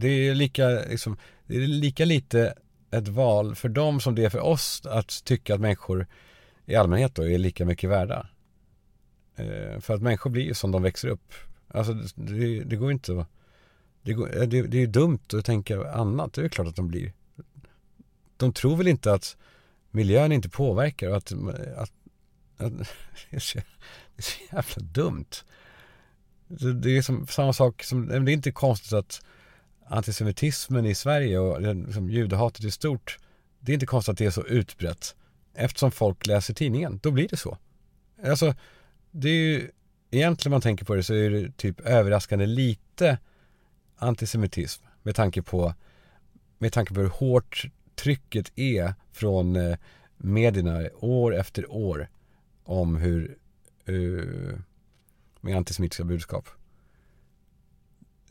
det 0.00 0.08
är 0.08 0.34
lika, 0.34 0.68
liksom, 0.68 1.16
det 1.46 1.56
är 1.56 1.66
lika 1.66 2.04
lite 2.04 2.54
ett 2.90 3.08
val 3.08 3.54
för 3.54 3.68
dem 3.68 4.00
som 4.00 4.14
det 4.14 4.24
är 4.24 4.30
för 4.30 4.40
oss 4.40 4.82
att 4.86 5.24
tycka 5.24 5.54
att 5.54 5.60
människor 5.60 6.06
i 6.66 6.74
allmänhet 6.74 7.14
då 7.14 7.28
är 7.28 7.38
lika 7.38 7.64
mycket 7.64 7.90
värda. 7.90 8.28
Eh, 9.36 9.80
för 9.80 9.94
att 9.94 10.02
människor 10.02 10.30
blir 10.30 10.42
ju 10.42 10.54
som 10.54 10.70
de 10.70 10.82
växer 10.82 11.08
upp. 11.08 11.32
Alltså 11.68 11.92
det, 12.14 12.64
det 12.64 12.76
går 12.76 12.92
inte 12.92 13.20
att 13.20 13.26
det, 14.02 14.12
går, 14.12 14.36
eh, 14.36 14.48
det, 14.48 14.62
det 14.62 14.82
är 14.82 14.86
dumt 14.86 15.18
att 15.32 15.44
tänka 15.44 15.90
annat, 15.90 16.32
det 16.32 16.42
är 16.42 16.48
klart 16.48 16.68
att 16.68 16.76
de 16.76 16.88
blir. 16.88 17.12
De 18.36 18.52
tror 18.52 18.76
väl 18.76 18.88
inte 18.88 19.12
att 19.12 19.36
miljön 19.90 20.32
inte 20.32 20.48
påverkar 20.48 21.08
och 21.10 21.16
att, 21.16 21.32
att, 21.76 21.92
att 22.56 22.72
det, 23.30 23.36
är 23.36 23.40
så, 23.40 23.58
det 23.58 24.18
är 24.18 24.22
så 24.22 24.40
jävla 24.52 24.82
dumt. 24.82 25.30
Det 26.82 26.96
är 26.96 27.02
som 27.02 27.26
samma 27.26 27.52
sak 27.52 27.82
som, 27.82 28.08
det 28.08 28.14
är 28.14 28.28
inte 28.28 28.52
konstigt 28.52 28.92
att 28.92 29.22
antisemitismen 29.90 30.86
i 30.86 30.94
Sverige 30.94 31.38
och 31.38 31.60
liksom 31.60 32.10
judehatet 32.10 32.64
i 32.64 32.70
stort, 32.70 33.18
det 33.60 33.72
är 33.72 33.74
inte 33.74 33.86
konstigt 33.86 34.12
att 34.12 34.18
det 34.18 34.26
är 34.26 34.30
så 34.30 34.46
utbrett. 34.46 35.16
Eftersom 35.54 35.90
folk 35.90 36.26
läser 36.26 36.54
tidningen, 36.54 37.00
då 37.02 37.10
blir 37.10 37.28
det 37.28 37.36
så. 37.36 37.58
Alltså, 38.24 38.54
det 39.10 39.28
är 39.28 39.34
ju, 39.34 39.70
egentligen 40.10 40.50
man 40.50 40.60
tänker 40.60 40.84
på 40.84 40.94
det 40.94 41.02
så 41.02 41.14
är 41.14 41.30
det 41.30 41.56
typ 41.56 41.80
överraskande 41.80 42.46
lite 42.46 43.18
antisemitism 43.96 44.84
med 45.02 45.14
tanke 45.14 45.42
på, 45.42 45.74
med 46.58 46.72
tanke 46.72 46.94
på 46.94 47.00
hur 47.00 47.08
hårt 47.08 47.64
trycket 47.94 48.52
är 48.56 48.94
från 49.12 49.56
eh, 49.56 49.76
medierna 50.16 50.88
år 51.00 51.36
efter 51.36 51.72
år 51.72 52.08
om 52.64 52.96
hur, 52.96 53.36
uh, 53.88 54.58
med 55.40 55.56
antisemitiska 55.56 56.04
budskap. 56.04 56.48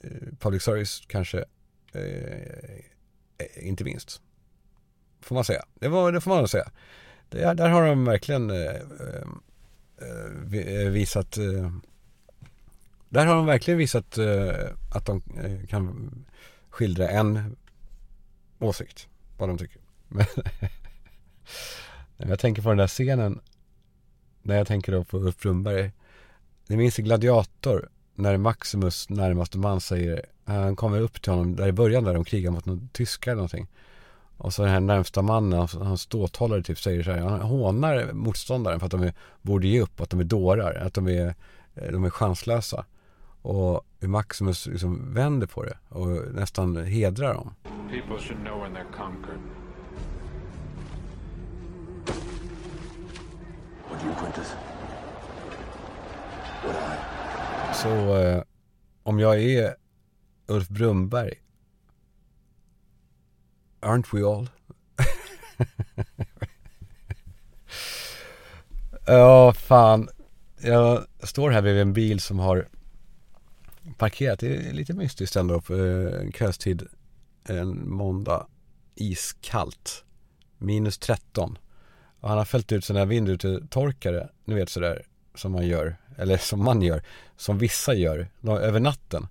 Eh, 0.03 0.09
public 0.39 0.63
service 0.63 1.03
kanske, 1.07 1.45
eh, 1.93 2.03
eh, 3.37 3.67
inte 3.67 3.83
minst. 3.83 4.21
Får 5.21 5.35
man 5.35 5.43
säga. 5.43 5.65
Det, 5.73 5.87
var, 5.87 6.11
det 6.11 6.21
får 6.21 6.31
man 6.31 6.47
säga. 6.47 6.71
Det, 7.29 7.53
där 7.53 7.69
har 7.69 7.87
de 7.87 8.05
verkligen 8.05 8.51
visat 10.93 11.37
där 13.09 13.25
har 13.25 13.35
de 13.35 13.45
verkligen 13.45 13.77
visat 13.77 14.17
att 14.91 15.05
de 15.05 15.21
eh, 15.43 15.67
kan 15.67 16.11
skildra 16.69 17.09
en 17.09 17.55
åsikt 18.59 19.07
vad 19.37 19.49
de 19.49 19.57
tycker. 19.57 19.81
Men 22.17 22.29
jag 22.29 22.39
tänker 22.39 22.61
på 22.61 22.69
den 22.69 22.77
där 22.77 22.87
scenen 22.87 23.41
när 24.41 24.57
jag 24.57 24.67
tänker 24.67 24.91
då 24.91 25.03
på 25.03 25.17
Ulf 25.17 25.37
Brunnberg. 25.37 25.91
Ni 26.67 26.77
minns 26.77 26.99
i 26.99 27.01
Gladiator 27.01 27.89
när 28.19 28.37
Maximus 28.37 29.09
närmaste 29.09 29.57
man 29.57 29.81
säger, 29.81 30.25
han 30.45 30.75
kommer 30.75 31.01
upp 31.01 31.21
till 31.21 31.31
honom 31.31 31.55
där 31.55 31.67
i 31.67 31.71
början 31.71 32.03
där 32.03 32.13
de 32.13 32.23
krigar 32.23 32.51
mot 32.51 32.65
någon 32.65 32.89
tyskar 32.93 33.31
eller 33.31 33.37
någonting. 33.37 33.67
Och 34.37 34.53
så 34.53 34.61
den 34.61 34.71
här 34.71 34.79
närmsta 34.79 35.21
mannen, 35.21 35.67
hans 35.81 36.01
ståthållare 36.01 36.63
typ 36.63 36.79
säger 36.79 37.03
så 37.03 37.11
här, 37.11 37.19
han 37.19 37.41
hånar 37.41 38.13
motståndaren 38.13 38.79
för 38.79 38.85
att 38.85 38.91
de 38.91 39.03
är, 39.03 39.13
borde 39.41 39.67
ge 39.67 39.81
upp, 39.81 40.01
att 40.01 40.09
de 40.09 40.19
är 40.19 40.23
dårar, 40.23 40.73
att 40.85 40.93
de 40.93 41.07
är, 41.07 41.35
de 41.73 42.03
är 42.03 42.09
chanslösa. 42.09 42.85
Och 43.41 43.85
Maximus 43.99 44.67
liksom 44.67 45.13
vänder 45.13 45.47
på 45.47 45.63
det 45.63 45.77
och 45.89 46.07
nästan 46.33 46.85
hedrar 46.85 47.33
dem. 47.33 47.53
People 47.63 48.19
should 48.19 48.43
know 48.43 48.61
when 48.61 48.73
they're 48.73 48.97
conquered. 48.97 49.39
Would 53.89 54.01
you, 54.03 54.13
Quintus? 54.15 54.53
Would 56.63 56.75
I? 56.75 57.18
Så 57.73 58.17
eh, 58.17 58.43
om 59.03 59.19
jag 59.19 59.41
är 59.41 59.75
Ulf 60.47 60.67
Brumberg 60.67 61.33
Aren't 63.81 64.15
we 64.15 64.27
all? 64.27 64.49
ja, 69.05 69.53
fan. 69.53 70.09
Jag 70.61 71.05
står 71.23 71.51
här 71.51 71.61
bredvid 71.61 71.81
en 71.81 71.93
bil 71.93 72.19
som 72.19 72.39
har 72.39 72.67
parkerat. 73.97 74.39
Det 74.39 74.55
är 74.55 74.73
lite 74.73 74.93
mystiskt 74.93 75.35
ändå 75.35 75.61
på 75.61 75.75
eh, 75.75 76.21
en 76.21 76.31
kvällstid 76.31 76.87
en 77.43 77.89
måndag. 77.89 78.47
Iskallt. 78.95 80.03
Minus 80.57 80.97
13. 80.97 81.57
Och 82.19 82.29
han 82.29 82.37
har 82.37 82.45
fällt 82.45 82.71
ut 82.71 82.85
sådana 82.85 82.99
här 82.99 83.05
vindrutetorkare, 83.05 84.29
ni 84.45 84.55
vet 84.55 84.69
sådär 84.69 85.05
som 85.35 85.51
man 85.51 85.67
gör, 85.67 85.97
eller 86.17 86.37
som 86.49 86.63
man 86.63 86.81
gör, 86.81 87.03
som 87.37 87.57
vissa 87.57 87.93
gör, 87.93 88.27
över 88.47 88.79
natten. 88.79 89.27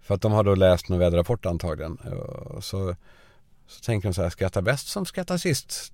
För 0.00 0.14
att 0.14 0.20
de 0.20 0.32
har 0.32 0.44
då 0.44 0.54
läst 0.54 0.88
någon 0.88 0.98
väderrapport 0.98 1.46
antagligen. 1.46 1.96
Och 1.96 2.64
så, 2.64 2.96
så 3.66 3.80
tänker 3.80 4.08
de 4.08 4.14
så 4.14 4.22
här, 4.22 4.30
skratta 4.30 4.62
bäst 4.62 4.86
som 4.88 5.06
skrattar 5.06 5.36
sist. 5.36 5.92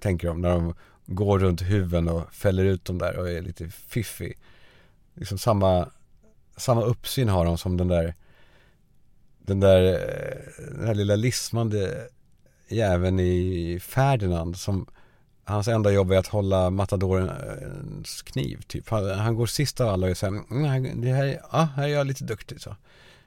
Tänker 0.00 0.28
de 0.28 0.40
när 0.40 0.50
de 0.50 0.74
går 1.06 1.38
runt 1.38 1.62
huven 1.62 2.08
och 2.08 2.34
fäller 2.34 2.64
ut 2.64 2.84
dem 2.84 2.98
där 2.98 3.16
och 3.16 3.30
är 3.30 3.42
lite 3.42 3.68
fiffig. 3.68 4.38
Liksom 5.14 5.38
samma 5.38 5.88
samma 6.56 6.82
uppsyn 6.82 7.28
har 7.28 7.44
de 7.44 7.58
som 7.58 7.76
den 7.76 7.88
där 7.88 8.14
den 9.38 9.60
där, 9.60 9.82
eh, 9.92 10.64
den 10.76 10.86
här 10.86 10.94
lilla 10.94 11.16
lismande 11.16 12.08
jäveln 12.68 13.20
i 13.20 13.78
Ferdinand 13.82 14.56
som 14.56 14.86
hans 15.50 15.68
enda 15.68 15.90
jobb 15.92 16.12
är 16.12 16.16
att 16.16 16.26
hålla 16.26 16.70
matadorens 16.70 18.22
eh, 18.22 18.32
kniv 18.32 18.62
typ. 18.66 18.88
Han, 18.88 19.10
han 19.10 19.34
går 19.34 19.46
sist 19.46 19.80
av 19.80 19.88
alla 19.88 20.10
och 20.10 20.16
säger, 20.16 20.42
mm, 20.50 21.00
det 21.00 21.12
här, 21.12 21.40
ja, 21.52 21.68
här 21.76 21.84
är 21.84 21.88
jag 21.88 22.06
lite 22.06 22.24
duktig 22.24 22.60
så. 22.60 22.76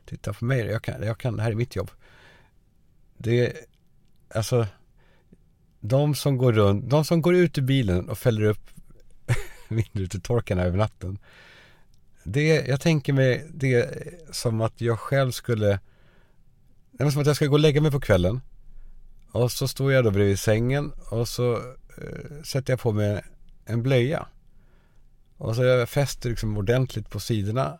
Titta 0.05 0.33
på 0.33 0.45
mig, 0.45 0.65
jag 0.65 0.81
kan, 0.81 1.03
jag 1.03 1.17
kan, 1.17 1.35
det 1.35 1.43
här 1.43 1.51
är 1.51 1.55
mitt 1.55 1.75
jobb. 1.75 1.91
Det 3.17 3.47
är, 3.47 3.53
alltså, 4.35 4.67
de 5.79 6.15
som 6.15 6.37
går 6.37 6.53
runt, 6.53 6.89
de 6.89 7.05
som 7.05 7.21
går 7.21 7.35
ut 7.35 7.57
ur 7.57 7.61
bilen 7.61 8.09
och 8.09 8.17
fäller 8.17 8.41
upp 8.41 8.69
vindrutetorkarna 9.67 10.63
över 10.63 10.77
natten 10.77 11.19
det, 12.23 12.67
jag 12.67 12.81
tänker 12.81 13.13
mig 13.13 13.47
det 13.53 14.03
som 14.31 14.61
att 14.61 14.81
jag 14.81 14.99
själv 14.99 15.31
skulle, 15.31 15.79
det 16.91 17.03
är 17.03 17.09
som 17.09 17.21
att 17.21 17.27
jag 17.27 17.35
ska 17.35 17.45
gå 17.45 17.53
och 17.53 17.59
lägga 17.59 17.81
mig 17.81 17.91
på 17.91 17.99
kvällen. 17.99 18.41
Och 19.31 19.51
så 19.51 19.67
står 19.67 19.93
jag 19.93 20.03
då 20.03 20.11
bredvid 20.11 20.39
sängen 20.39 20.91
och 21.09 21.27
så 21.27 21.61
Eh, 21.97 22.43
sätter 22.43 22.73
jag 22.73 22.79
på 22.79 22.91
mig 22.91 23.21
en 23.65 23.83
blöja. 23.83 24.27
Och 25.37 25.55
så 25.55 25.63
jag 25.63 25.89
fäster 25.89 26.29
liksom 26.29 26.57
ordentligt 26.57 27.09
på 27.09 27.19
sidorna. 27.19 27.79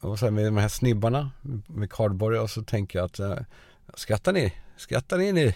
Och 0.00 0.18
så 0.18 0.30
med 0.30 0.44
de 0.44 0.56
här 0.56 0.68
snibbarna 0.68 1.30
med 1.66 1.92
kardborre 1.92 2.40
och 2.40 2.50
så 2.50 2.62
tänker 2.62 2.98
jag 2.98 3.06
att 3.06 3.18
eh, 3.18 3.38
skrattar 3.94 4.32
ni, 4.32 4.54
skrattar 4.76 5.18
ni 5.18 5.32
ni 5.32 5.54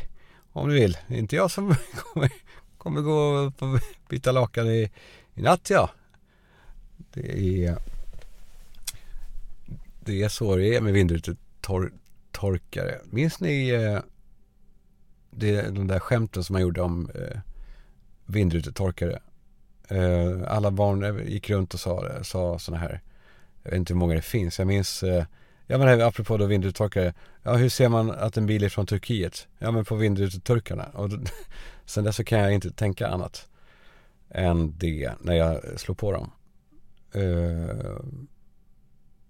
om 0.52 0.68
ni 0.68 0.74
vill. 0.74 0.98
Det 1.08 1.14
är 1.14 1.18
inte 1.18 1.36
jag 1.36 1.50
som 1.50 1.74
kommer, 1.94 2.30
kommer 2.78 3.00
gå 3.00 3.12
och 3.12 3.52
byta 4.08 4.32
lakan 4.32 4.66
i, 4.66 4.90
i 5.34 5.42
natt 5.42 5.70
ja. 5.70 5.90
Det 7.12 7.64
är, 7.64 7.78
det 10.00 10.22
är 10.22 10.28
så 10.28 10.56
det 10.56 10.76
är 10.76 10.80
med 10.80 10.92
vindrutetorkare. 10.92 13.00
Minns 13.04 13.40
ni 13.40 13.68
eh, 13.68 14.00
det 15.36 15.56
är 15.56 15.70
de 15.70 15.86
där 15.86 15.98
skämten 15.98 16.44
som 16.44 16.52
man 16.52 16.62
gjorde 16.62 16.82
om 16.82 17.10
eh, 17.14 17.38
vindrutetorkare? 18.26 19.18
Eh, 19.88 20.42
alla 20.46 20.70
barn 20.70 21.04
eh, 21.04 21.32
gick 21.32 21.50
runt 21.50 21.74
och 21.74 21.80
sa, 21.80 22.24
sa 22.24 22.58
sådana 22.58 22.80
här, 22.82 23.00
jag 23.62 23.70
vet 23.70 23.78
inte 23.78 23.92
hur 23.92 23.98
många 23.98 24.14
det 24.14 24.22
finns. 24.22 24.58
Jag 24.58 24.66
minns, 24.66 25.02
eh, 25.02 25.24
ja 25.66 25.78
men 25.78 26.00
apropå 26.00 26.36
då 26.36 26.46
vindrutetorkare, 26.46 27.14
ja 27.42 27.54
hur 27.54 27.68
ser 27.68 27.88
man 27.88 28.10
att 28.10 28.36
en 28.36 28.46
bil 28.46 28.64
är 28.64 28.68
från 28.68 28.86
Turkiet? 28.86 29.46
Ja 29.58 29.70
men 29.70 29.84
på 29.84 29.94
vindruteturkarna. 29.94 30.84
Och 30.92 31.08
då, 31.08 31.18
sen 31.84 32.04
dess 32.04 32.16
så 32.16 32.24
kan 32.24 32.38
jag 32.38 32.52
inte 32.52 32.70
tänka 32.70 33.08
annat 33.08 33.48
än 34.30 34.78
det 34.78 35.12
när 35.20 35.34
jag 35.34 35.80
slår 35.80 35.94
på 35.94 36.12
dem. 36.12 36.30
Uh, 37.16 38.00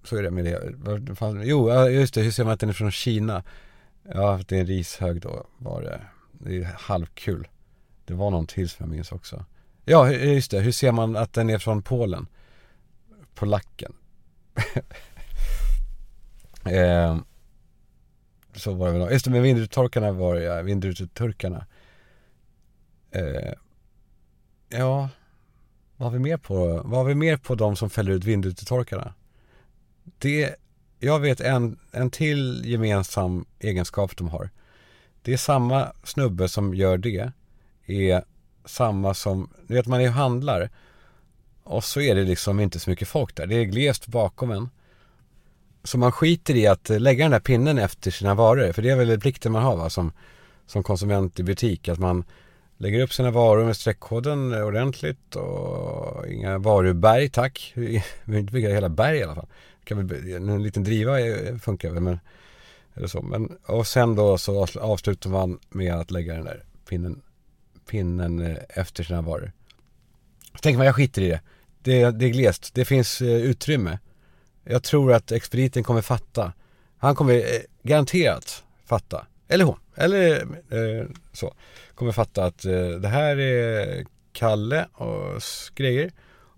så 0.04 0.16
är 0.16 0.22
det 0.22 0.30
med 0.30 0.44
det. 0.44 1.44
Jo, 1.44 1.88
just 1.88 2.14
det. 2.14 2.22
Hur 2.22 2.30
ser 2.30 2.44
man 2.44 2.52
att 2.52 2.60
den 2.60 2.68
är 2.68 2.72
från 2.72 2.90
Kina? 2.90 3.42
Ja, 4.12 4.40
det 4.48 4.56
är 4.56 4.60
en 4.60 4.66
rishög 4.66 5.20
då 5.20 5.46
var 5.58 5.82
det. 5.82 6.00
Det 6.32 6.56
är 6.56 6.64
halvkul. 6.64 7.48
Det 8.04 8.14
var 8.14 8.30
någon 8.30 8.46
till 8.46 8.68
som 8.68 8.84
jag 8.86 8.96
minns 8.96 9.12
också. 9.12 9.44
Ja, 9.84 10.10
just 10.12 10.50
det. 10.50 10.60
Hur 10.60 10.72
ser 10.72 10.92
man 10.92 11.16
att 11.16 11.32
den 11.32 11.50
är 11.50 11.58
från 11.58 11.82
Polen? 11.82 12.26
Polacken. 13.34 13.92
eh, 16.64 17.18
så 18.54 18.74
var 18.74 18.92
det 18.92 18.98
väl. 18.98 19.12
Just 19.12 19.24
det, 19.24 19.30
med 19.30 19.42
vindrutetorkarna 19.42 20.12
var 20.12 20.34
det, 20.34 20.42
ja. 20.42 20.62
Vindruteturkarna. 20.62 21.66
Eh, 23.10 23.52
ja, 24.68 25.08
vad 25.96 26.06
har 26.06 26.18
vi 26.18 26.18
mer 26.18 26.36
på, 26.36 26.82
vad 26.84 26.98
har 26.98 27.04
vi 27.04 27.14
mer 27.14 27.36
på 27.36 27.54
de 27.54 27.76
som 27.76 27.90
fäller 27.90 28.12
ut 28.12 28.24
vindrutetorkarna? 28.24 29.14
Det, 30.18 30.54
jag 31.04 31.20
vet 31.20 31.40
en, 31.40 31.78
en 31.92 32.10
till 32.10 32.62
gemensam 32.64 33.44
egenskap 33.58 34.16
de 34.16 34.28
har. 34.28 34.50
Det 35.22 35.32
är 35.32 35.36
samma 35.36 35.92
snubbe 36.04 36.48
som 36.48 36.74
gör 36.74 36.98
det, 36.98 37.32
är 37.86 38.24
samma 38.64 39.14
som, 39.14 39.50
du 39.66 39.74
vet 39.74 39.86
man 39.86 40.00
är 40.00 40.08
och 40.08 40.14
handlar 40.14 40.70
och 41.64 41.84
så 41.84 42.00
är 42.00 42.14
det 42.14 42.22
liksom 42.24 42.60
inte 42.60 42.80
så 42.80 42.90
mycket 42.90 43.08
folk 43.08 43.36
där. 43.36 43.46
Det 43.46 43.54
är 43.54 43.64
glest 43.64 44.06
bakom 44.06 44.50
en. 44.50 44.68
Så 45.84 45.98
man 45.98 46.12
skiter 46.12 46.56
i 46.56 46.66
att 46.66 46.88
lägga 46.88 47.24
den 47.24 47.30
där 47.30 47.40
pinnen 47.40 47.78
efter 47.78 48.10
sina 48.10 48.34
varor. 48.34 48.72
För 48.72 48.82
det 48.82 48.90
är 48.90 48.96
väl 48.96 49.20
plikten 49.20 49.52
man 49.52 49.62
har 49.62 49.76
va? 49.76 49.90
Som, 49.90 50.12
som 50.66 50.82
konsument 50.82 51.40
i 51.40 51.42
butik. 51.42 51.88
Att 51.88 51.98
man 51.98 52.24
lägger 52.84 53.00
upp 53.00 53.12
sina 53.12 53.30
varor 53.30 53.64
med 53.64 53.76
streckkoden 53.76 54.62
ordentligt 54.62 55.36
och 55.36 56.28
inga 56.28 56.58
varuberg 56.58 57.28
tack. 57.28 57.72
Vi 57.76 58.04
vill 58.24 58.38
inte 58.38 58.52
bygga 58.52 58.74
hela 58.74 58.88
berg 58.88 59.18
i 59.18 59.22
alla 59.22 59.34
fall. 59.34 59.48
Kan 59.84 60.06
väl, 60.06 60.32
en 60.32 60.62
liten 60.62 60.84
driva 60.84 61.18
funkar 61.58 61.90
väl 61.90 62.02
men 62.02 62.18
eller 62.94 63.06
så. 63.06 63.22
Men, 63.22 63.58
och 63.66 63.86
sen 63.86 64.14
då 64.14 64.38
så 64.38 64.66
avslutar 64.80 65.30
man 65.30 65.58
med 65.68 65.94
att 65.94 66.10
lägga 66.10 66.34
den 66.34 66.44
där 66.44 66.64
pinnen, 66.88 67.22
pinnen 67.90 68.40
eh, 68.40 68.56
efter 68.68 69.04
sina 69.04 69.22
varor. 69.22 69.52
Så 70.52 70.58
tänker 70.58 70.78
man, 70.78 70.86
jag 70.86 70.96
skiter 70.96 71.22
i 71.22 71.28
det. 71.28 71.40
Det, 71.82 72.10
det 72.10 72.24
är 72.24 72.30
glest, 72.30 72.74
det 72.74 72.84
finns 72.84 73.20
eh, 73.20 73.28
utrymme. 73.28 73.98
Jag 74.64 74.82
tror 74.82 75.12
att 75.12 75.32
expediten 75.32 75.82
kommer 75.82 76.02
fatta. 76.02 76.52
Han 76.98 77.14
kommer 77.14 77.34
eh, 77.34 77.60
garanterat 77.82 78.64
fatta. 78.84 79.26
Eller 79.48 79.64
hon, 79.64 79.78
eller 79.96 80.42
eh, 80.70 81.06
så. 81.32 81.54
Kommer 81.94 82.12
fatta 82.12 82.44
att 82.44 82.64
eh, 82.64 82.88
det 82.88 83.08
här 83.08 83.36
är 83.36 84.04
Kalle 84.32 84.88
och 84.92 85.42
grejer. 85.74 86.10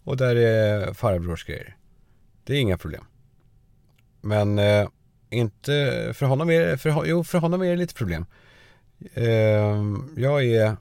Och 0.04 0.16
där 0.16 0.36
är 0.36 0.92
farbrors 0.92 1.44
grejer. 1.44 1.76
Det 2.44 2.52
är 2.52 2.60
inga 2.60 2.78
problem. 2.78 3.04
Men 4.20 4.58
eh, 4.58 4.88
inte, 5.30 6.12
för 6.14 6.26
honom 6.26 6.50
är 6.50 6.60
det, 6.60 6.78
för, 6.78 7.04
jo 7.04 7.24
för 7.24 7.38
honom 7.38 7.62
är 7.62 7.70
det 7.70 7.76
lite 7.76 7.94
problem. 7.94 8.26
Eh, 9.14 9.84
jag 10.16 10.44
är, 10.44 10.76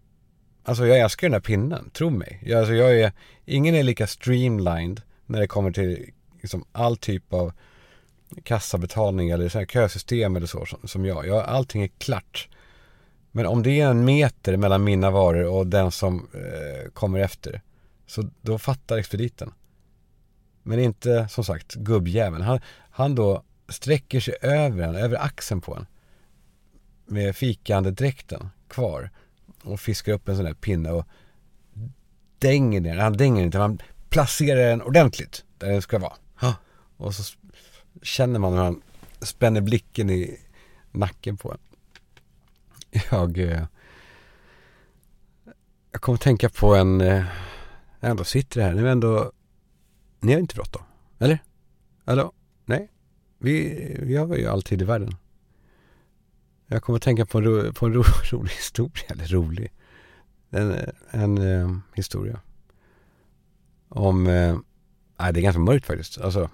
alltså 0.64 0.88
jag 0.88 1.00
älskar 1.00 1.28
den 1.28 1.34
här 1.34 1.40
pinnen, 1.40 1.90
tro 1.90 2.10
mig. 2.10 2.42
Jag, 2.46 2.60
alltså 2.60 2.74
jag 2.74 3.00
är, 3.00 3.12
ingen 3.46 3.76
är 3.76 3.84
lika 3.84 4.08
streamlined 4.08 5.02
när 5.26 5.40
det 5.40 5.48
kommer 5.48 5.72
till 5.72 6.12
liksom 6.42 6.66
all 6.72 6.98
typ 6.98 7.34
av 7.34 7.54
kassabetalning 8.44 9.30
eller 9.30 9.50
så 9.50 9.60
här 9.60 9.66
kösystem 9.66 10.36
eller 10.36 10.48
så 10.48 10.66
som 10.84 11.06
jag. 11.06 11.28
jag. 11.28 11.44
Allting 11.44 11.84
är 11.84 11.88
klart. 11.88 12.50
Men 13.32 13.46
om 13.46 13.64
det 13.64 13.82
är 13.82 13.90
en 13.90 14.06
meter 14.06 14.58
mellan 14.58 14.84
mina 14.84 15.12
varor 15.12 15.46
och 15.46 15.68
den 15.68 15.92
som 15.92 16.28
eh, 16.34 16.92
kommer 16.92 17.20
efter 17.20 17.62
så 18.08 18.30
då 18.42 18.58
fattar 18.58 18.98
expediten. 18.98 19.54
Men 20.64 20.80
inte 20.80 21.28
som 21.28 21.44
sagt 21.44 21.74
gubbjäveln. 21.74 22.44
Han, 22.44 22.60
han 22.90 23.16
då 23.16 23.44
sträcker 23.70 24.20
sig 24.20 24.36
över 24.42 24.84
en, 24.84 24.96
över 24.96 25.18
axeln 25.18 25.62
på 25.62 25.76
en. 25.76 25.86
Med 27.06 27.36
fikandedräkten 27.36 28.50
kvar. 28.68 29.10
Och 29.64 29.80
fiskar 29.80 30.14
upp 30.14 30.30
en 30.30 30.36
sån 30.36 30.46
där 30.46 30.54
pinne 30.54 30.92
och 30.92 31.06
dänger 32.40 32.82
ner 32.82 32.98
Han 32.98 33.18
dänger 33.18 33.44
inte, 33.44 33.58
han 33.58 33.80
placerar 34.10 34.70
den 34.70 34.82
ordentligt 34.82 35.44
där 35.58 35.68
den 35.72 35.82
ska 35.82 36.00
vara. 36.00 36.14
Och 36.98 37.16
så 37.16 37.38
känner 38.02 38.40
man 38.40 38.54
hur 38.54 38.60
han 38.60 38.82
spänner 39.22 39.62
blicken 39.62 40.10
i 40.10 40.40
nacken 40.92 41.38
på 41.38 41.52
en. 41.52 41.58
Jag, 43.12 43.38
eh, 43.38 43.66
jag 45.92 46.02
kommer 46.02 46.16
att 46.16 46.22
tänka 46.22 46.50
på 46.50 46.76
en, 46.76 47.02
eh, 47.02 47.26
jag 48.00 48.12
ändå 48.12 48.24
sitter 48.24 48.62
här, 48.62 48.74
nu 48.74 48.90
ändå, 48.90 49.32
ni 50.20 50.34
har 50.34 50.40
inte 50.40 50.56
bråttom, 50.56 50.82
eller? 51.20 51.40
Hallå? 52.06 52.32
Nej? 52.66 52.92
Vi, 53.38 53.98
vi 54.00 54.16
har 54.16 54.36
ju 54.36 54.48
alltid 54.48 54.82
i 54.82 54.86
världen. 54.86 55.16
Jag 56.68 56.84
kommer 56.84 56.98
att 56.98 57.04
tänka 57.04 57.26
på 57.26 57.38
en, 57.38 57.44
ro, 57.44 57.74
på 57.74 57.86
en 57.86 57.94
ro, 57.94 58.04
rolig 58.32 58.52
historia, 58.52 59.06
eller 59.08 59.28
rolig. 59.28 59.72
En, 60.50 60.72
en, 60.72 61.38
en 61.38 61.38
eh, 61.38 61.78
historia. 61.94 62.40
Om, 63.90 64.28
eh, 64.28 64.58
nej 65.18 65.34
det 65.34 65.40
är 65.40 65.42
ganska 65.42 65.60
mörkt 65.60 65.86
faktiskt. 65.86 66.18
Alltså, 66.18 66.50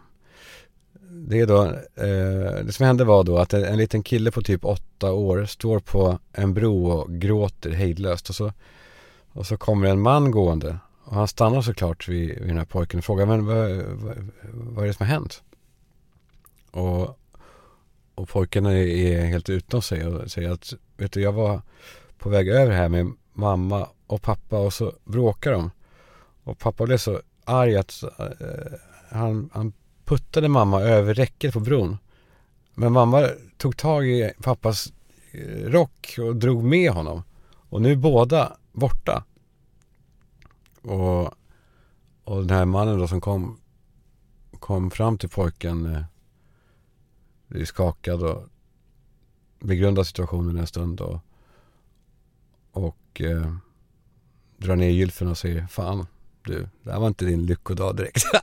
det 1.28 1.40
är 1.40 1.48
då, 1.48 1.64
eh, 2.04 2.66
det 2.66 2.72
som 2.72 2.86
hände 2.86 3.04
var 3.04 3.24
då 3.24 3.38
att 3.38 3.54
en, 3.54 3.64
en, 3.64 3.78
liten 3.78 4.04
kille 4.04 4.32
på 4.32 4.42
typ 4.42 4.66
åtta 4.66 5.12
år 5.12 5.46
står 5.46 5.80
på 5.80 6.20
en 6.34 6.54
bro 6.54 6.92
och 6.92 7.12
gråter 7.12 7.72
hejdlöst 7.72 8.30
och 8.30 8.36
så, 8.36 8.54
och 9.34 9.48
så 9.48 9.58
kommer 9.58 9.88
en 9.88 10.02
man 10.02 10.32
gående 10.32 10.78
och 11.04 11.16
han 11.16 11.28
stannar 11.28 11.62
såklart 11.62 12.08
vid, 12.08 12.30
vid 12.30 12.48
den 12.48 12.58
här 12.58 12.66
pojken 12.66 12.98
och 12.98 13.04
frågar 13.06 13.26
men 13.26 13.46
vad, 13.46 13.72
vad, 13.72 14.30
vad 14.54 14.84
är 14.84 14.88
det 14.88 14.94
som 14.94 15.06
har 15.06 15.14
hänt? 15.14 15.44
Och, 16.72 17.20
och 18.16 18.30
pojken 18.30 18.66
är, 18.66 18.76
är 18.76 19.26
helt 19.26 19.50
utom 19.50 19.82
sig 19.82 20.06
och 20.06 20.32
säger 20.32 20.52
att 20.52 20.74
vet 20.98 21.12
du 21.12 21.22
jag 21.22 21.32
var 21.32 21.62
på 22.18 22.30
väg 22.30 22.48
över 22.48 22.72
här 22.72 22.90
med 22.90 23.14
mamma 23.34 23.88
och 24.08 24.22
pappa 24.22 24.60
och 24.60 24.74
så 24.74 24.94
bråkar 25.04 25.52
de. 25.52 25.72
Och 26.44 26.60
pappa 26.60 26.86
blev 26.86 26.98
så 26.98 27.22
arg 27.46 27.78
att 27.78 28.04
eh, 28.04 28.78
han, 29.10 29.50
han 29.54 29.74
puttade 30.12 30.50
mamma 30.50 30.82
över 30.82 31.14
räcket 31.14 31.54
på 31.54 31.60
bron. 31.60 31.98
Men 32.74 32.94
mamma 32.94 33.30
tog 33.58 33.78
tag 33.78 34.08
i 34.08 34.34
pappas 34.44 34.94
eh, 35.32 35.70
rock 35.70 36.16
och 36.20 36.36
drog 36.36 36.64
med 36.64 36.92
honom. 36.92 37.24
Och 37.70 37.82
nu 37.82 37.92
är 37.92 37.96
båda 37.96 38.58
borta. 38.72 39.24
Och, 40.82 41.34
och 42.24 42.46
den 42.46 42.58
här 42.58 42.66
mannen 42.66 43.00
då 43.00 43.08
som 43.08 43.22
kom, 43.22 43.60
kom 44.60 44.92
fram 44.92 45.18
till 45.18 45.30
pojken 45.30 46.06
eh, 47.56 47.64
skakad 47.64 48.24
och 48.24 48.48
begrundade 49.60 50.06
situationen 50.06 50.58
en 50.58 50.68
stund 50.68 51.02
och, 51.02 51.20
och 52.72 53.22
eh, 53.22 53.56
drar 54.58 54.76
ner 54.76 54.90
gylfen 54.90 55.28
och 55.28 55.38
säger 55.38 55.68
Fan, 55.68 56.06
du, 56.44 56.70
det 56.84 56.92
här 56.92 57.00
var 57.00 57.08
inte 57.08 57.26
din 57.26 57.46
lyckodag 57.46 57.96
direkt. 57.96 58.24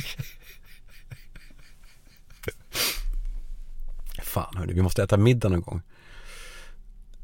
Fan 4.22 4.56
hörni, 4.56 4.72
vi 4.72 4.82
måste 4.82 5.02
äta 5.02 5.16
middag 5.16 5.48
någon 5.48 5.60
gång. 5.60 5.82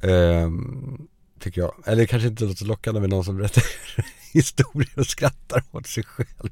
Ehm, 0.02 1.08
tycker 1.40 1.61
jag. 1.61 1.74
Eller 1.87 2.06
kanske 2.06 2.28
inte 2.28 2.44
låter 2.44 2.64
lockande 2.64 3.00
med 3.00 3.11
någon 3.11 3.24
som 3.24 3.37
berättar 3.37 3.64
historier 4.32 4.98
och 4.98 5.06
skrattar 5.06 5.64
åt 5.70 5.87
sig 5.87 6.04
själv. 6.04 6.50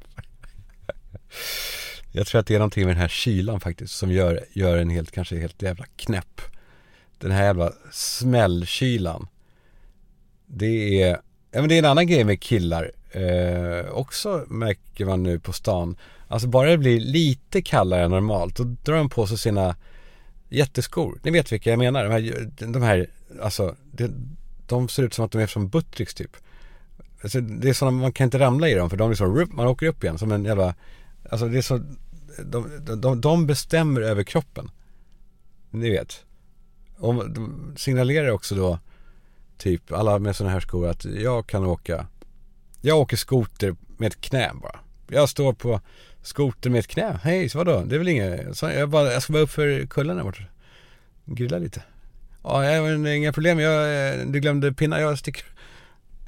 Jag 2.11 2.27
tror 2.27 2.39
att 2.39 2.47
det 2.47 2.55
är 2.55 2.59
någonting 2.59 2.85
med 2.85 2.95
den 2.95 3.01
här 3.01 3.07
kylan 3.07 3.59
faktiskt 3.59 3.93
som 3.93 4.11
gör, 4.11 4.45
gör 4.53 4.77
en 4.77 4.89
helt, 4.89 5.11
kanske 5.11 5.39
helt 5.39 5.61
jävla 5.61 5.85
knäpp. 5.95 6.41
Den 7.17 7.31
här 7.31 7.43
jävla 7.43 7.73
smällkylan. 7.91 9.27
Det 10.45 11.01
är, 11.01 11.21
ja 11.51 11.59
men 11.59 11.69
det 11.69 11.75
är 11.75 11.79
en 11.79 11.85
annan 11.85 12.07
grej 12.07 12.23
med 12.23 12.41
killar 12.41 12.91
eh, 13.11 13.91
också 13.91 14.45
märker 14.47 15.05
man 15.05 15.23
nu 15.23 15.39
på 15.39 15.53
stan. 15.53 15.97
Alltså 16.27 16.47
bara 16.47 16.69
det 16.69 16.77
blir 16.77 16.99
lite 16.99 17.61
kallare 17.61 18.03
än 18.03 18.11
normalt 18.11 18.55
då 18.55 18.63
drar 18.63 18.95
de 18.95 19.09
på 19.09 19.27
sig 19.27 19.37
sina 19.37 19.75
jätteskor. 20.49 21.19
Ni 21.23 21.31
vet 21.31 21.51
vilka 21.51 21.69
jag 21.69 21.79
menar. 21.79 22.03
De 22.03 22.11
här, 22.11 22.51
de 22.73 22.81
här 22.81 23.07
alltså 23.41 23.75
det, 23.91 24.11
de 24.67 24.89
ser 24.89 25.03
ut 25.03 25.13
som 25.13 25.25
att 25.25 25.31
de 25.31 25.41
är 25.41 25.47
som 25.47 25.69
Buttricks 25.69 26.13
typ. 26.13 26.37
Alltså, 27.23 27.41
det 27.41 27.69
är 27.69 27.73
sådana, 27.73 27.97
man 27.97 28.11
kan 28.11 28.25
inte 28.25 28.39
ramla 28.39 28.69
i 28.69 28.73
dem 28.73 28.89
för 28.89 28.97
de 28.97 29.11
är 29.11 29.15
så, 29.15 29.47
man 29.51 29.67
åker 29.67 29.87
upp 29.87 30.03
igen 30.03 30.17
som 30.17 30.31
en 30.31 30.45
jävla, 30.45 30.75
alltså 31.29 31.47
det 31.47 31.57
är 31.57 31.61
så, 31.61 31.81
de, 32.45 32.69
de, 33.01 33.21
de 33.21 33.47
bestämmer 33.47 34.01
över 34.01 34.23
kroppen. 34.23 34.71
Ni 35.69 35.89
vet. 35.89 36.25
Och 36.97 37.29
de 37.29 37.73
signalerar 37.77 38.31
också 38.31 38.55
då, 38.55 38.79
typ 39.57 39.91
alla 39.91 40.19
med 40.19 40.35
sådana 40.35 40.53
här 40.53 40.59
skor 40.59 40.87
att 40.87 41.05
jag 41.05 41.47
kan 41.47 41.65
åka 41.65 42.07
jag 42.81 42.99
åker 42.99 43.17
skoter 43.17 43.75
med 43.97 44.07
ett 44.07 44.21
knä 44.21 44.51
bara. 44.61 44.79
Jag 45.07 45.29
står 45.29 45.53
på 45.53 45.81
skoter 46.21 46.69
med 46.69 46.79
ett 46.79 46.87
knä. 46.87 47.19
Hej, 47.23 47.49
så 47.49 47.57
vadå? 47.57 47.83
Det 47.85 47.95
är 47.95 47.99
väl 47.99 48.07
inget. 48.07 48.61
Jag, 48.61 48.89
bara, 48.89 49.13
jag 49.13 49.23
ska 49.23 49.33
bara 49.33 49.43
upp 49.43 49.49
för 49.49 49.85
kullen 49.85 50.17
där 50.17 50.23
borta. 50.23 50.43
Grilla 51.25 51.57
lite. 51.57 51.83
Ja, 52.43 52.65
jag 52.65 53.15
inga 53.17 53.33
problem. 53.33 53.59
Jag, 53.59 54.09
eh, 54.09 54.25
du 54.25 54.39
glömde 54.39 54.73
pinna. 54.73 54.99
Jag 54.99 55.19
sticker, 55.19 55.45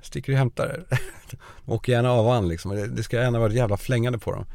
sticker 0.01 0.31
och 0.31 0.37
hämtar. 0.37 0.83
åker 1.65 1.91
gärna 1.91 2.11
av 2.11 2.25
och 2.25 2.35
an 2.35 2.47
liksom. 2.47 2.75
Det, 2.75 2.87
det 2.87 3.03
ska 3.03 3.17
gärna 3.17 3.39
vara 3.39 3.49
ett 3.49 3.55
jävla 3.55 3.77
flängande 3.77 4.19
på 4.19 4.31
dem. 4.31 4.45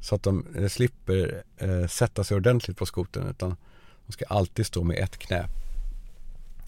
Så 0.00 0.14
att 0.14 0.22
de 0.22 0.46
eh, 0.56 0.68
slipper 0.68 1.42
eh, 1.58 1.86
sätta 1.86 2.24
sig 2.24 2.36
ordentligt 2.36 2.76
på 2.76 2.86
skotern. 2.86 3.28
Utan 3.28 3.56
de 4.06 4.12
ska 4.12 4.24
alltid 4.24 4.66
stå 4.66 4.84
med 4.84 4.98
ett 4.98 5.18
knä. 5.18 5.48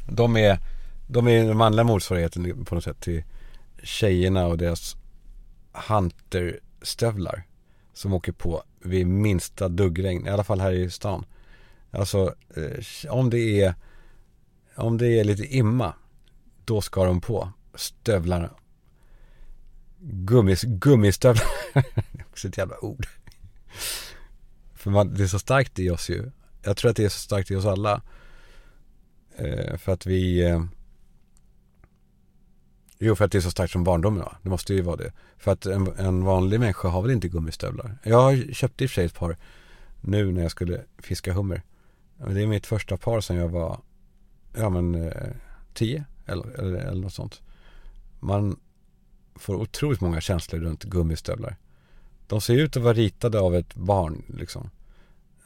De 0.09 0.37
är, 0.37 0.59
de 1.07 1.29
är 1.29 1.45
den 1.45 1.57
manliga 1.57 1.85
motsvarigheten 1.85 2.65
på 2.65 2.75
något 2.75 2.85
sätt 2.85 3.01
till 3.01 3.25
tjejerna 3.83 4.47
och 4.47 4.59
deras 4.59 4.97
hunterstövlar 5.73 7.47
som 7.93 8.13
åker 8.13 8.33
på 8.33 8.63
vid 8.81 9.07
minsta 9.07 9.69
duggregn, 9.69 10.27
i 10.27 10.31
alla 10.31 10.45
fall 10.45 10.61
här 10.61 10.73
i 10.73 10.91
stan. 10.91 11.25
Alltså 11.91 12.35
eh, 12.57 13.11
om 13.13 13.31
det 13.31 13.61
är 13.61 13.75
om 14.75 14.99
det 14.99 15.21
är 15.21 15.25
lite 15.25 15.57
imma, 15.57 15.95
då 16.65 16.81
ska 16.81 17.05
de 17.05 17.21
på 17.21 17.53
stövlarna. 17.75 18.51
Gummis, 20.01 20.63
gummistövlar, 20.63 21.45
det 21.75 22.21
är 22.21 22.27
också 22.31 22.49
ett 22.49 22.59
jävla 22.59 22.85
ord. 22.85 23.07
För 24.75 24.91
man, 24.91 25.15
det 25.15 25.23
är 25.23 25.27
så 25.27 25.39
starkt 25.39 25.79
i 25.79 25.91
oss 25.91 26.11
ju. 26.11 26.31
Jag 26.63 26.77
tror 26.77 26.91
att 26.91 26.97
det 26.97 27.05
är 27.05 27.09
så 27.09 27.19
starkt 27.19 27.51
i 27.51 27.57
oss 27.57 27.65
alla. 27.65 28.03
Eh, 29.37 29.77
för 29.77 29.93
att 29.93 30.07
vi 30.07 30.43
eh, 30.43 30.65
Jo, 32.99 33.15
för 33.15 33.25
att 33.25 33.33
det 33.33 33.39
är 33.39 33.43
så 33.43 33.51
starkt 33.51 33.73
som 33.73 33.85
barndomen 33.85 34.21
va? 34.21 34.37
Det 34.43 34.49
måste 34.49 34.75
ju 34.75 34.83
vara 34.83 34.97
det. 34.97 35.13
För 35.39 35.53
att 35.53 35.67
en, 35.67 35.87
en 35.97 36.25
vanlig 36.25 36.61
människa 36.61 36.89
har 36.89 37.03
väl 37.03 37.11
inte 37.11 37.29
gummistövlar. 37.29 37.99
Jag 38.03 38.55
köpte 38.55 38.85
i 38.85 38.87
och 38.87 38.91
för 38.91 38.95
sig 38.95 39.05
ett 39.05 39.15
par 39.15 39.37
nu 40.01 40.33
när 40.33 40.43
jag 40.43 40.51
skulle 40.51 40.85
fiska 40.99 41.33
hummer. 41.33 41.63
Det 42.17 42.43
är 42.43 42.47
mitt 42.47 42.67
första 42.67 42.97
par 42.97 43.21
sen 43.21 43.37
jag 43.37 43.49
var, 43.49 43.81
ja 44.57 44.69
men, 44.71 44.95
eh, 44.95 45.13
tio 45.75 46.05
eller, 46.27 46.47
eller, 46.59 46.79
eller 46.79 47.03
något 47.03 47.13
sånt. 47.13 47.43
Man 48.21 48.57
får 49.35 49.55
otroligt 49.55 50.01
många 50.01 50.21
känslor 50.21 50.61
runt 50.61 50.85
gummistövlar. 50.85 51.57
De 52.27 52.41
ser 52.41 52.55
ut 52.55 52.77
att 52.77 52.83
vara 52.83 52.95
ritade 52.95 53.41
av 53.41 53.55
ett 53.55 53.75
barn 53.75 54.23
liksom. 54.27 54.71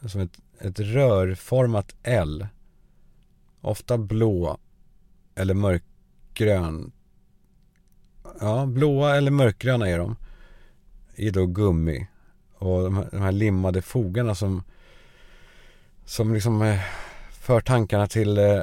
Som 0.05 0.21
ett, 0.21 0.39
ett 0.59 0.79
rörformat 0.79 1.95
L. 2.03 2.47
Ofta 3.61 3.97
blå 3.97 4.57
eller 5.35 5.53
mörkgrön. 5.53 6.91
Ja, 8.39 8.65
blåa 8.65 9.15
eller 9.15 9.31
mörkgröna 9.31 9.89
är 9.89 9.97
de. 9.97 10.15
I 11.15 11.29
då 11.29 11.45
gummi. 11.45 12.07
Och 12.53 12.83
de 12.83 12.97
här, 12.97 13.07
de 13.11 13.21
här 13.21 13.31
limmade 13.31 13.81
fogarna 13.81 14.35
som 14.35 14.63
som 16.05 16.33
liksom 16.33 16.61
eh, 16.61 16.79
för 17.31 17.61
tankarna 17.61 18.07
till 18.07 18.37
eh, 18.37 18.61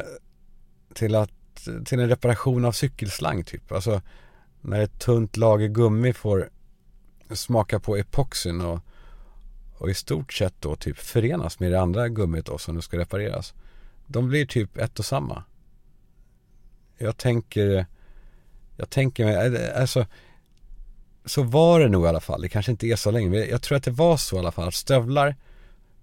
till 0.95 1.15
att 1.15 1.31
till 1.85 2.01
en 2.01 2.09
reparation 2.09 2.65
av 2.65 2.73
cykelslang 2.73 3.45
typ. 3.45 3.73
Alltså 3.73 4.03
när 4.61 4.81
ett 4.81 4.99
tunt 4.99 5.37
lager 5.37 5.69
gummi 5.69 6.13
får 6.13 6.51
smaka 7.31 7.81
på 7.81 7.97
epoxin 7.97 8.61
och, 8.61 8.81
och 9.79 9.91
i 9.91 9.95
stort 9.95 10.33
sett 10.33 10.55
då 10.61 10.77
typ 10.77 10.99
förenas 10.99 11.61
med 11.61 11.73
det 11.73 11.81
andra 11.81 12.09
gummit 12.09 12.47
då 12.47 12.59
som 12.59 12.75
nu 12.75 12.81
ska 12.81 12.99
repareras. 12.99 13.55
De 14.07 14.29
blir 14.29 14.47
typ 14.47 14.77
ett 14.77 14.99
och 14.99 15.05
samma. 15.05 15.45
Jag 16.99 17.17
tänker, 17.17 17.87
jag 18.81 18.91
tänker 18.91 19.25
mig, 19.25 19.73
alltså 19.73 20.07
så 21.25 21.43
var 21.43 21.81
det 21.81 21.89
nog 21.89 22.05
i 22.05 22.09
alla 22.09 22.21
fall. 22.21 22.43
Det 22.43 22.49
kanske 22.49 22.73
inte 22.73 22.87
är 22.87 22.97
så 22.97 23.11
länge, 23.11 23.29
men 23.29 23.49
jag 23.49 23.63
tror 23.63 23.77
att 23.77 23.85
det 23.85 23.91
var 23.91 24.17
så 24.17 24.37
i 24.37 24.39
alla 24.39 24.53
fall. 24.53 24.73
Stövlar, 24.73 25.37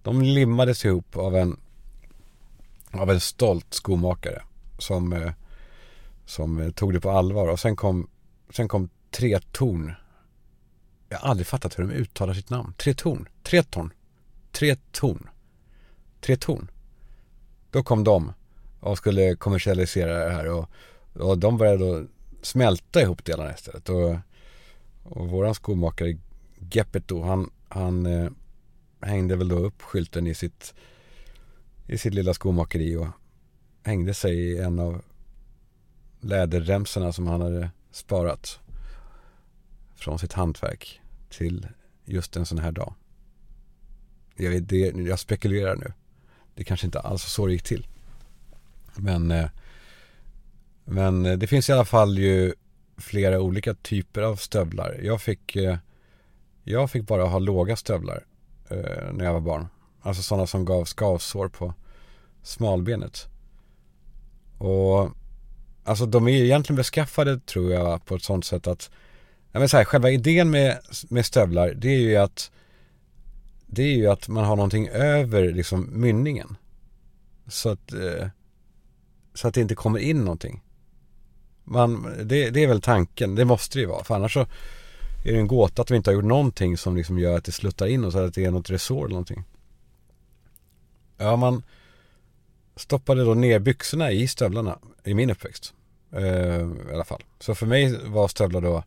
de 0.03 0.21
limmades 0.21 0.85
ihop 0.85 1.17
av 1.17 1.35
en, 1.35 1.59
av 2.91 3.11
en 3.11 3.19
stolt 3.19 3.73
skomakare 3.73 4.41
som, 4.77 5.13
eh, 5.13 5.31
som 6.25 6.59
eh, 6.59 6.71
tog 6.71 6.93
det 6.93 6.99
på 6.99 7.11
allvar. 7.11 7.47
Och 7.47 7.59
sen 7.59 7.75
kom, 7.75 8.09
sen 8.49 8.67
kom 8.67 8.89
Tre 9.11 9.39
Torn. 9.51 9.93
Jag 11.09 11.17
har 11.17 11.29
aldrig 11.29 11.47
fattat 11.47 11.79
hur 11.79 11.83
de 11.83 11.93
uttalar 11.93 12.33
sitt 12.33 12.49
namn. 12.49 12.73
Tre 12.77 12.93
Torn. 12.93 13.27
Tre 13.43 13.63
Torn. 13.63 13.93
Tre 14.51 14.75
Torn. 14.91 15.29
Tre 16.21 16.37
Torn. 16.37 16.71
Då 17.71 17.83
kom 17.83 18.03
de 18.03 18.33
och 18.79 18.97
skulle 18.97 19.35
kommersialisera 19.35 20.25
det 20.25 20.31
här 20.31 20.47
och, 20.47 20.69
och 21.13 21.37
de 21.37 21.57
började 21.57 21.77
då 21.77 22.07
smälta 22.41 23.01
ihop 23.01 23.25
delarna 23.25 23.53
istället. 23.53 23.89
Och 23.89 24.15
och 25.09 25.29
våran 25.29 25.55
skomakare 25.55 26.17
Gepetto 26.71 27.21
han, 27.21 27.49
han 27.69 28.05
eh, 28.05 28.29
hängde 29.01 29.35
väl 29.35 29.47
då 29.47 29.55
upp 29.55 29.81
skylten 29.81 30.27
i 30.27 30.33
sitt, 30.33 30.73
i 31.87 31.97
sitt 31.97 32.13
lilla 32.13 32.33
skomakeri 32.33 32.95
och 32.95 33.07
hängde 33.83 34.13
sig 34.13 34.35
i 34.35 34.57
en 34.57 34.79
av 34.79 35.01
läderremsorna 36.19 37.13
som 37.13 37.27
han 37.27 37.41
hade 37.41 37.69
sparat 37.91 38.59
från 39.95 40.19
sitt 40.19 40.33
hantverk 40.33 41.01
till 41.29 41.67
just 42.05 42.35
en 42.35 42.45
sån 42.45 42.59
här 42.59 42.71
dag. 42.71 42.93
Jag, 44.35 44.49
vet, 44.49 44.69
det, 44.69 44.77
jag 44.77 45.19
spekulerar 45.19 45.75
nu. 45.75 45.93
Det 46.55 46.63
kanske 46.63 46.87
inte 46.87 46.99
alls 46.99 47.23
så 47.23 47.45
det 47.47 47.53
gick 47.53 47.63
till. 47.63 47.87
Men, 48.95 49.31
eh, 49.31 49.49
men 50.89 51.25
eh, 51.25 51.37
det 51.37 51.47
finns 51.47 51.69
i 51.69 51.73
alla 51.73 51.85
fall 51.85 52.17
ju 52.17 52.53
flera 52.97 53.39
olika 53.41 53.73
typer 53.73 54.21
av 54.21 54.35
stövlar. 54.35 54.99
Jag 55.03 55.21
fick, 55.21 55.55
eh, 55.55 55.77
jag 56.63 56.91
fick 56.91 57.07
bara 57.07 57.25
ha 57.25 57.39
låga 57.39 57.75
stövlar 57.75 58.25
eh, 58.69 59.13
när 59.13 59.25
jag 59.25 59.33
var 59.33 59.41
barn. 59.41 59.67
Alltså 60.01 60.23
sådana 60.23 60.47
som 60.47 60.65
gav 60.65 60.85
skavsår 60.85 61.47
på 61.47 61.73
smalbenet. 62.43 63.27
Och 64.57 65.09
alltså 65.83 66.05
de 66.05 66.27
är 66.27 66.31
ju 66.31 66.45
egentligen 66.45 66.77
beskaffade 66.77 67.39
tror 67.39 67.71
jag 67.73 68.05
på 68.05 68.15
ett 68.15 68.23
sådant 68.23 68.45
sätt 68.45 68.67
att 68.67 68.89
jag 69.51 69.69
så 69.69 69.77
här, 69.77 69.85
själva 69.85 70.09
idén 70.09 70.49
med, 70.49 70.79
med 71.09 71.25
stövlar 71.25 71.73
det 71.73 71.89
är 71.89 71.99
ju 71.99 72.15
att 72.15 72.51
det 73.65 73.83
är 73.83 73.95
ju 73.95 74.07
att 74.07 74.27
man 74.27 74.45
har 74.45 74.55
någonting 74.55 74.87
över 74.87 75.53
liksom 75.53 75.89
mynningen. 76.01 76.55
Så 77.47 77.69
att, 77.69 77.93
eh, 77.93 78.27
så 79.33 79.47
att 79.47 79.53
det 79.53 79.61
inte 79.61 79.75
kommer 79.75 79.99
in 79.99 80.19
någonting. 80.19 80.63
Man, 81.69 82.15
det, 82.23 82.49
det 82.49 82.63
är 82.63 82.67
väl 82.67 82.81
tanken, 82.81 83.35
det 83.35 83.45
måste 83.45 83.77
det 83.77 83.81
ju 83.81 83.87
vara. 83.87 84.03
För 84.03 84.15
annars 84.15 84.33
så 84.33 84.39
är 85.25 85.33
det 85.33 85.39
en 85.39 85.47
gåta 85.47 85.81
att 85.81 85.91
vi 85.91 85.95
inte 85.95 86.09
har 86.09 86.15
gjort 86.15 86.23
någonting 86.23 86.77
som 86.77 86.95
liksom 86.95 87.19
gör 87.19 87.37
att 87.37 87.45
det 87.45 87.51
sluttar 87.51 87.87
in 87.87 88.05
och 88.05 88.11
så 88.11 88.19
att 88.19 88.33
det 88.33 88.45
är 88.45 88.51
något 88.51 88.69
resår 88.69 88.99
eller 88.99 89.09
någonting. 89.09 89.43
Ja, 91.17 91.35
man 91.35 91.63
stoppade 92.75 93.23
då 93.23 93.33
ner 93.33 93.59
byxorna 93.59 94.11
i 94.11 94.27
stövlarna 94.27 94.79
i 95.03 95.13
min 95.13 95.29
uppväxt. 95.29 95.73
Eh, 96.11 96.61
I 96.91 96.93
alla 96.93 97.03
fall. 97.03 97.23
Så 97.39 97.55
för 97.55 97.65
mig 97.65 97.97
var 98.05 98.27
stövlar 98.27 98.61
då, 98.61 98.83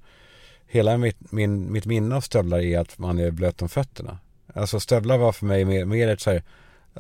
hela 0.67 0.97
mitt, 0.97 1.33
min, 1.33 1.73
mitt 1.73 1.87
minne 1.87 2.17
av 2.17 2.21
stövlar 2.21 2.59
är 2.59 2.79
att 2.79 2.99
man 2.99 3.19
är 3.19 3.31
blöt 3.31 3.63
om 3.63 3.69
fötterna. 3.69 4.19
Alltså 4.55 4.81
stövlar 4.81 5.19
var 5.19 5.33
för 5.33 5.47
mig 5.47 5.65
mer, 5.65 5.85
mer 5.85 6.09
ett 6.09 6.21
så 6.21 6.31
här, 6.31 6.43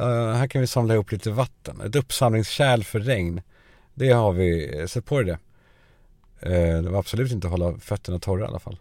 uh, 0.00 0.32
här 0.32 0.46
kan 0.46 0.60
vi 0.60 0.66
samla 0.66 0.94
ihop 0.94 1.12
lite 1.12 1.30
vatten. 1.30 1.80
Ett 1.80 1.96
uppsamlingskärl 1.96 2.82
för 2.82 3.00
regn. 3.00 3.42
Det 3.94 4.10
har 4.10 4.32
vi, 4.32 4.78
eh, 4.78 4.86
sätt 4.86 5.04
på 5.04 5.22
det. 5.22 5.38
Eh, 6.40 6.82
det 6.82 6.90
var 6.90 6.98
absolut 6.98 7.32
inte 7.32 7.46
att 7.46 7.50
hålla 7.50 7.78
fötterna 7.78 8.18
torra 8.18 8.44
i 8.44 8.48
alla 8.48 8.58
fall. 8.58 8.78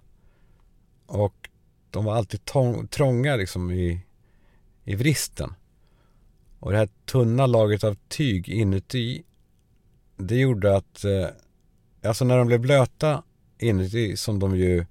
Och 1.05 1.49
de 1.91 2.05
var 2.05 2.15
alltid 2.15 2.41
trånga 2.89 3.35
liksom 3.35 3.71
i, 3.71 4.01
i 4.83 4.95
vristen. 4.95 5.53
Och 6.59 6.71
det 6.71 6.77
här 6.77 6.89
tunna 7.05 7.45
lagret 7.45 7.83
av 7.83 7.97
tyg 8.07 8.49
inuti 8.49 9.23
det 10.17 10.35
gjorde 10.35 10.75
att, 10.75 11.03
eh, 11.03 11.27
alltså 12.03 12.25
när 12.25 12.37
de 12.37 12.47
blev 12.47 12.59
blöta 12.59 13.23
inuti 13.57 14.17
som 14.17 14.39
de 14.39 14.57
ju 14.57 14.85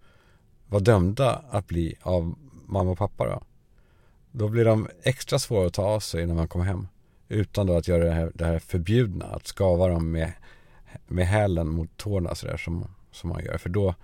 var 0.67 0.81
dömda 0.81 1.43
att 1.51 1.67
bli 1.67 1.95
av 2.03 2.35
mamma 2.67 2.91
och 2.91 2.99
pappa 2.99 3.27
då. 3.27 3.43
Då 4.33 4.49
blir 4.49 4.65
de 4.65 4.89
extra 5.03 5.39
svåra 5.39 5.67
att 5.67 5.75
ta 5.75 5.83
av 5.83 6.01
sig 6.01 6.27
när 6.27 6.35
man 6.35 6.49
kommer 6.49 6.65
hem. 6.65 6.89
Utan 7.29 7.67
då 7.67 7.77
att 7.77 7.89
göra 7.89 8.05
det 8.05 8.13
här, 8.13 8.33
det 8.35 8.45
här 8.45 8.59
förbjudna, 8.59 9.25
att 9.25 9.47
skava 9.47 9.89
dem 9.89 10.11
med 10.11 10.33
med 11.07 11.27
hälen 11.27 11.69
mot 11.69 11.97
tårna 11.97 12.35
sådär 12.35 12.57
som, 12.57 12.85
som 13.11 13.31
man 13.31 13.45
gör. 13.45 13.59
För 13.59 13.69
då 13.69 13.95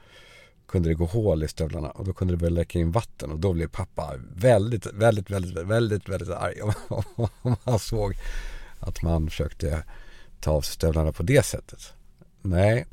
kunde 0.67 0.89
det 0.89 0.95
gå 0.95 1.05
hål 1.05 1.43
i 1.43 1.49
stövlarna 1.49 1.91
och 1.91 2.05
då 2.05 2.13
kunde 2.13 2.35
det 2.35 2.39
börja 2.39 2.51
läcka 2.51 2.79
in 2.79 2.93
vatten 2.93 3.31
och 3.33 3.39
då 3.39 3.53
blev 3.53 3.69
pappa 3.69 4.15
väldigt, 4.35 4.87
väldigt, 4.87 5.31
väldigt, 5.31 5.67
väldigt, 5.67 6.09
väldigt 6.09 6.31
arg 6.31 6.61
om 7.43 7.57
han 7.65 7.79
såg 7.79 8.15
att 8.81 9.03
man 9.03 9.31
försökte 9.31 9.85
ta 10.41 10.51
av 10.51 10.61
sig 10.61 10.75
stövlarna 10.75 11.13
på 11.13 11.23
det 11.23 11.47
sättet. 11.47 11.93
Nej, 12.43 12.87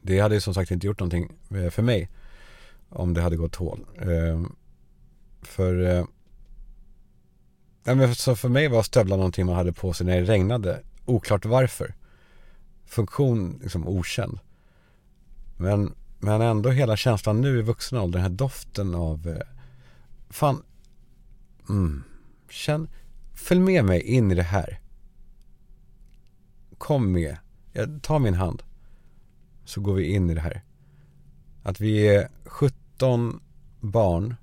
det 0.00 0.20
hade 0.20 0.34
ju 0.34 0.40
som 0.40 0.54
sagt 0.54 0.70
inte 0.70 0.86
gjort 0.86 1.00
någonting 1.00 1.32
eh, 1.50 1.70
för 1.70 1.82
mig 1.82 2.10
om 2.88 3.14
det 3.14 3.22
hade 3.22 3.36
gått 3.36 3.56
hål. 3.56 3.86
Eh, 4.00 4.42
för, 5.42 5.82
eh, 5.82 6.04
ja, 7.84 7.94
men 7.94 8.14
så 8.14 8.36
för 8.36 8.48
mig 8.48 8.68
var 8.68 8.82
stövlar 8.82 9.16
någonting 9.16 9.46
man 9.46 9.54
hade 9.54 9.72
på 9.72 9.92
sig 9.92 10.06
när 10.06 10.20
det 10.20 10.32
regnade. 10.32 10.82
Oklart 11.04 11.44
varför 11.44 11.94
funktion 12.92 13.58
liksom 13.62 13.88
okänd. 13.88 14.38
Men, 15.56 15.94
men 16.18 16.40
ändå 16.40 16.70
hela 16.70 16.96
känslan 16.96 17.40
nu 17.40 17.58
i 17.58 17.62
vuxen 17.62 17.98
ålder, 17.98 18.18
den 18.18 18.30
här 18.30 18.36
doften 18.36 18.94
av, 18.94 19.28
eh, 19.28 19.46
fan, 20.30 20.62
mm, 21.68 22.02
känn, 22.50 22.88
följ 23.34 23.60
med 23.60 23.84
mig 23.84 24.00
in 24.02 24.30
i 24.30 24.34
det 24.34 24.42
här. 24.42 24.80
Kom 26.78 27.12
med, 27.12 27.36
jag, 27.72 28.02
ta 28.02 28.18
min 28.18 28.34
hand. 28.34 28.62
Så 29.64 29.80
går 29.80 29.94
vi 29.94 30.04
in 30.04 30.30
i 30.30 30.34
det 30.34 30.40
här. 30.40 30.62
Att 31.62 31.80
vi 31.80 32.08
är 32.08 32.28
17 32.44 33.40
barn 33.80 34.34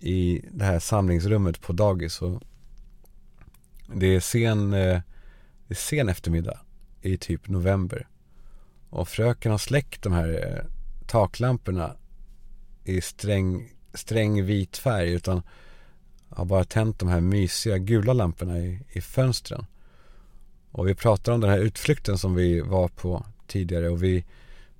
i 0.00 0.44
det 0.50 0.64
här 0.64 0.78
samlingsrummet 0.78 1.60
på 1.60 1.72
dagis 1.72 2.22
och 2.22 2.42
det 3.94 4.06
är 4.06 4.20
sen, 4.20 4.72
eh, 4.72 5.00
det 5.66 5.74
är 5.74 5.74
sen 5.74 6.08
eftermiddag 6.08 6.60
i 7.02 7.16
typ 7.16 7.48
november. 7.48 8.08
Och 8.90 9.08
fröken 9.08 9.50
har 9.50 9.58
släckt 9.58 10.02
de 10.02 10.12
här 10.12 10.28
eh, 10.28 10.64
taklamporna 11.06 11.96
i 12.84 13.00
sträng, 13.00 13.72
sträng 13.94 14.44
vit 14.44 14.76
färg 14.76 15.12
utan 15.12 15.42
har 16.28 16.44
bara 16.44 16.64
tänt 16.64 16.98
de 16.98 17.08
här 17.08 17.20
mysiga 17.20 17.78
gula 17.78 18.12
lamporna 18.12 18.58
i, 18.58 18.80
i 18.92 19.00
fönstren. 19.00 19.66
Och 20.70 20.88
vi 20.88 20.94
pratar 20.94 21.32
om 21.32 21.40
den 21.40 21.50
här 21.50 21.58
utflykten 21.58 22.18
som 22.18 22.34
vi 22.34 22.60
var 22.60 22.88
på 22.88 23.26
tidigare 23.46 23.88
och 23.88 24.02
vi 24.02 24.24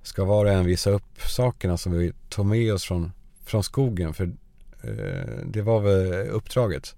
ska 0.03 0.25
var 0.25 0.45
och 0.45 0.51
en 0.51 0.67
visa 0.67 0.91
upp 0.91 1.21
sakerna 1.29 1.77
som 1.77 1.93
vi 1.93 2.13
tog 2.29 2.47
med 2.47 2.73
oss 2.73 2.85
från, 2.85 3.13
från 3.45 3.63
skogen 3.63 4.15
för 4.15 4.25
eh, 4.83 5.45
det 5.47 5.63
var 5.63 5.81
väl 5.81 6.29
uppdraget. 6.29 6.97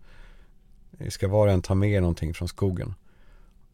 Vi 0.91 1.11
ska 1.11 1.29
var 1.29 1.47
och 1.47 1.53
en 1.53 1.63
ta 1.63 1.75
med 1.75 2.03
någonting 2.03 2.35
från 2.35 2.49
skogen. 2.49 2.95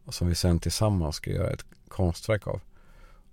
Och 0.05 0.13
som 0.13 0.27
vi 0.27 0.35
sen 0.35 0.59
tillsammans 0.59 1.15
ska 1.15 1.31
göra 1.31 1.49
ett 1.49 1.65
konstverk 1.87 2.47
av. 2.47 2.61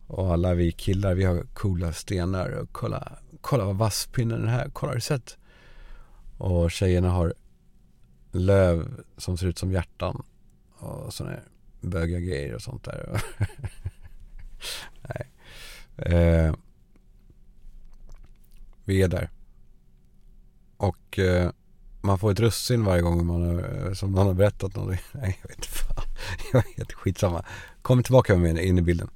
Och 0.07 0.33
alla 0.33 0.55
vi 0.55 0.73
killar, 0.73 1.15
vi 1.15 1.25
har 1.25 1.43
coola 1.55 1.93
stenar 1.93 2.51
och 2.51 2.69
kolla, 2.73 3.19
kolla 3.41 3.65
vad 3.65 3.77
vass 3.77 4.07
pinnen 4.07 4.45
är 4.45 4.49
här, 4.49 4.71
kolla 4.73 4.91
har 4.91 4.95
du 4.95 5.01
sett? 5.01 5.39
Och 6.39 6.71
tjejerna 6.71 7.11
har 7.11 7.35
löv 8.33 9.05
som 9.17 9.39
ser 9.39 9.47
ut 9.47 9.59
som 9.59 9.73
hjärtan 9.73 10.23
och 10.79 11.15
sådana 11.15 11.35
här 11.35 11.45
böga 11.81 12.21
grejer 12.21 12.55
och 12.55 12.63
sånt 12.63 12.85
där. 12.85 13.23
Nej. 15.03 15.31
Eh, 15.97 16.55
vi 18.85 19.03
är 19.03 19.09
där. 19.09 19.31
Och 20.77 21.19
eh, 21.19 21.51
man 22.01 22.19
får 22.19 22.33
ett 22.33 22.41
russin 22.41 22.85
varje 22.85 23.03
gång 23.03 23.27
man 23.27 23.43
har, 23.43 23.87
eh, 23.87 23.93
som 23.93 24.13
någon 24.13 24.27
har 24.27 24.35
berättat 24.35 24.77
någonting. 24.77 25.01
Nej, 25.13 25.39
jag 25.43 25.49
vet 25.49 25.67
fan. 25.67 26.05
Jag 26.53 26.67
är 26.67 26.77
helt 26.77 26.93
skitsamma. 26.93 27.45
Kom 27.83 28.03
tillbaka 28.03 28.37
med 28.37 28.55
mig 28.55 28.67
in 28.67 28.79
i 28.79 28.83
bilden. 28.83 29.11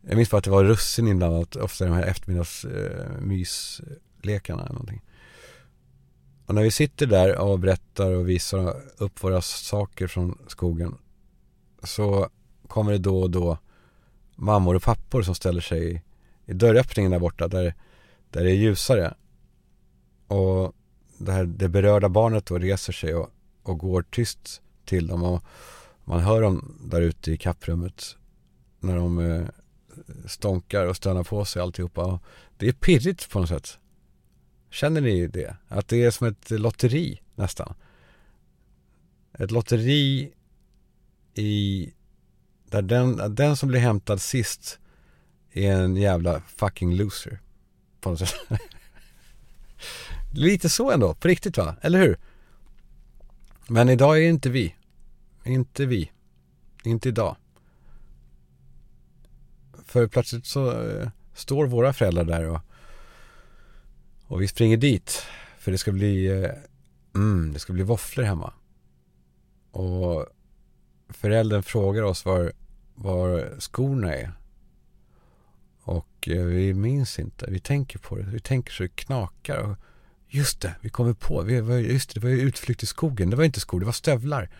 Jag 0.00 0.16
minns 0.16 0.30
bara 0.30 0.38
att 0.38 0.44
det 0.44 0.50
var 0.50 0.64
russin 0.64 1.08
inblandat, 1.08 1.56
ofta 1.56 1.84
i 1.84 1.88
de 1.88 1.94
här 1.94 2.02
eftermiddagsmyslekarna 2.02 4.62
eller 4.62 4.72
någonting. 4.72 5.02
Och 6.46 6.54
när 6.54 6.62
vi 6.62 6.70
sitter 6.70 7.06
där 7.06 7.38
och 7.38 7.58
berättar 7.58 8.10
och 8.10 8.28
visar 8.28 8.82
upp 8.96 9.24
våra 9.24 9.42
saker 9.42 10.06
från 10.06 10.38
skogen 10.46 10.98
så 11.82 12.28
kommer 12.68 12.92
det 12.92 12.98
då 12.98 13.22
och 13.22 13.30
då 13.30 13.58
mammor 14.34 14.74
och 14.74 14.82
pappor 14.82 15.22
som 15.22 15.34
ställer 15.34 15.60
sig 15.60 16.04
i 16.46 16.52
dörröppningen 16.52 17.10
där 17.10 17.18
borta 17.18 17.48
där, 17.48 17.74
där 18.30 18.44
det 18.44 18.50
är 18.50 18.54
ljusare. 18.54 19.14
Och 20.26 20.74
det, 21.18 21.32
här, 21.32 21.44
det 21.44 21.68
berörda 21.68 22.08
barnet 22.08 22.46
då 22.46 22.58
reser 22.58 22.92
sig 22.92 23.14
och, 23.14 23.30
och 23.62 23.78
går 23.78 24.02
tyst 24.02 24.62
till 24.84 25.06
dem 25.06 25.22
och 25.22 25.44
man 26.04 26.20
hör 26.20 26.42
dem 26.42 26.78
där 26.90 27.00
ute 27.00 27.32
i 27.32 27.36
kapprummet 27.36 28.16
när 28.80 28.96
de 28.96 29.18
eh, 29.18 29.46
stånkar 30.26 30.86
och 30.86 30.96
stönar 30.96 31.24
på 31.24 31.44
sig 31.44 31.62
alltihopa. 31.62 32.04
Och 32.04 32.22
det 32.56 32.68
är 32.68 32.72
pirrigt 32.72 33.30
på 33.30 33.40
något 33.40 33.48
sätt. 33.48 33.78
Känner 34.70 35.00
ni 35.00 35.26
det? 35.26 35.56
Att 35.68 35.88
det 35.88 36.04
är 36.04 36.10
som 36.10 36.26
ett 36.26 36.50
lotteri 36.50 37.20
nästan. 37.34 37.74
Ett 39.32 39.50
lotteri 39.50 40.32
i 41.34 41.92
där 42.70 42.82
den, 42.82 43.34
den 43.34 43.56
som 43.56 43.68
blir 43.68 43.80
hämtad 43.80 44.20
sist 44.20 44.78
är 45.52 45.72
en 45.72 45.96
jävla 45.96 46.40
fucking 46.40 46.96
loser. 46.96 47.40
På 48.00 48.10
något 48.10 48.18
sätt. 48.18 48.34
Lite 50.38 50.68
så 50.68 50.90
ändå, 50.90 51.14
på 51.14 51.28
riktigt 51.28 51.58
va? 51.58 51.76
Eller 51.80 51.98
hur? 51.98 52.18
Men 53.68 53.88
idag 53.88 54.18
är 54.18 54.28
inte 54.28 54.50
vi. 54.50 54.74
Inte 55.44 55.86
vi. 55.86 56.10
Inte 56.84 57.08
idag. 57.08 57.36
För 59.84 60.06
plötsligt 60.06 60.46
så 60.46 60.88
eh, 60.88 61.08
står 61.34 61.66
våra 61.66 61.92
föräldrar 61.92 62.24
där 62.24 62.48
och, 62.48 62.60
och 64.26 64.42
vi 64.42 64.48
springer 64.48 64.76
dit. 64.76 65.22
För 65.58 65.72
det 65.72 65.78
ska 65.78 65.92
bli, 65.92 66.26
eh, 66.26 66.50
mm, 67.14 67.52
det 67.52 67.58
ska 67.58 67.72
bli 67.72 67.82
våfflor 67.82 68.24
hemma. 68.24 68.52
Och 69.70 70.26
föräldern 71.08 71.62
frågar 71.62 72.02
oss 72.02 72.24
var, 72.24 72.52
var 72.94 73.60
skorna 73.60 74.14
är. 74.14 74.32
Och 75.82 76.28
eh, 76.28 76.44
vi 76.44 76.74
minns 76.74 77.18
inte. 77.18 77.46
Vi 77.50 77.60
tänker 77.60 77.98
på 77.98 78.16
det. 78.16 78.22
Vi 78.22 78.40
tänker 78.40 78.72
så 78.72 78.82
det 78.82 78.96
knakar. 78.96 79.58
Och 79.58 79.78
just 80.28 80.60
det, 80.60 80.74
vi 80.80 80.88
kommer 80.88 81.12
på. 81.12 81.42
Vi 81.42 81.60
var, 81.60 81.76
just 81.76 82.14
det, 82.14 82.20
det 82.20 82.26
var 82.26 82.34
ju 82.34 82.40
utflykt 82.40 82.82
i 82.82 82.86
skogen. 82.86 83.30
Det 83.30 83.36
var 83.36 83.44
inte 83.44 83.60
skor, 83.60 83.80
det 83.80 83.86
var 83.86 83.92
stövlar. 83.92 84.50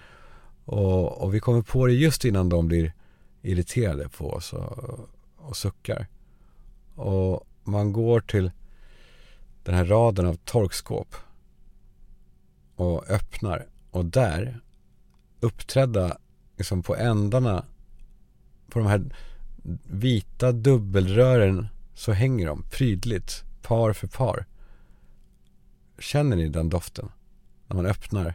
Och, 0.65 1.23
och 1.23 1.35
vi 1.35 1.41
kommer 1.41 1.63
på 1.63 1.87
det 1.87 1.93
just 1.93 2.25
innan 2.25 2.49
de 2.49 2.69
blir 2.69 2.93
irriterade 3.43 4.09
på 4.09 4.31
oss 4.31 4.53
och, 4.53 5.09
och 5.37 5.57
suckar. 5.57 6.07
Och 6.95 7.47
man 7.65 7.93
går 7.93 8.21
till 8.21 8.51
den 9.63 9.75
här 9.75 9.85
raden 9.85 10.27
av 10.27 10.35
torkskåp 10.35 11.17
och 12.77 13.11
öppnar. 13.11 13.67
Och 13.91 14.05
där, 14.05 14.61
uppträdda 15.41 16.19
liksom 16.57 16.83
på 16.83 16.97
ändarna 16.97 17.65
på 18.69 18.79
de 18.79 18.89
här 18.89 19.05
vita 19.85 20.53
dubbelrören 20.53 21.69
så 21.95 22.13
hänger 22.13 22.47
de 22.47 22.63
prydligt, 22.63 23.45
par 23.63 23.93
för 23.93 24.07
par. 24.07 24.47
Känner 25.99 26.37
ni 26.37 26.49
den 26.49 26.69
doften? 26.69 27.09
När 27.67 27.77
man 27.77 27.87
öppnar 27.87 28.35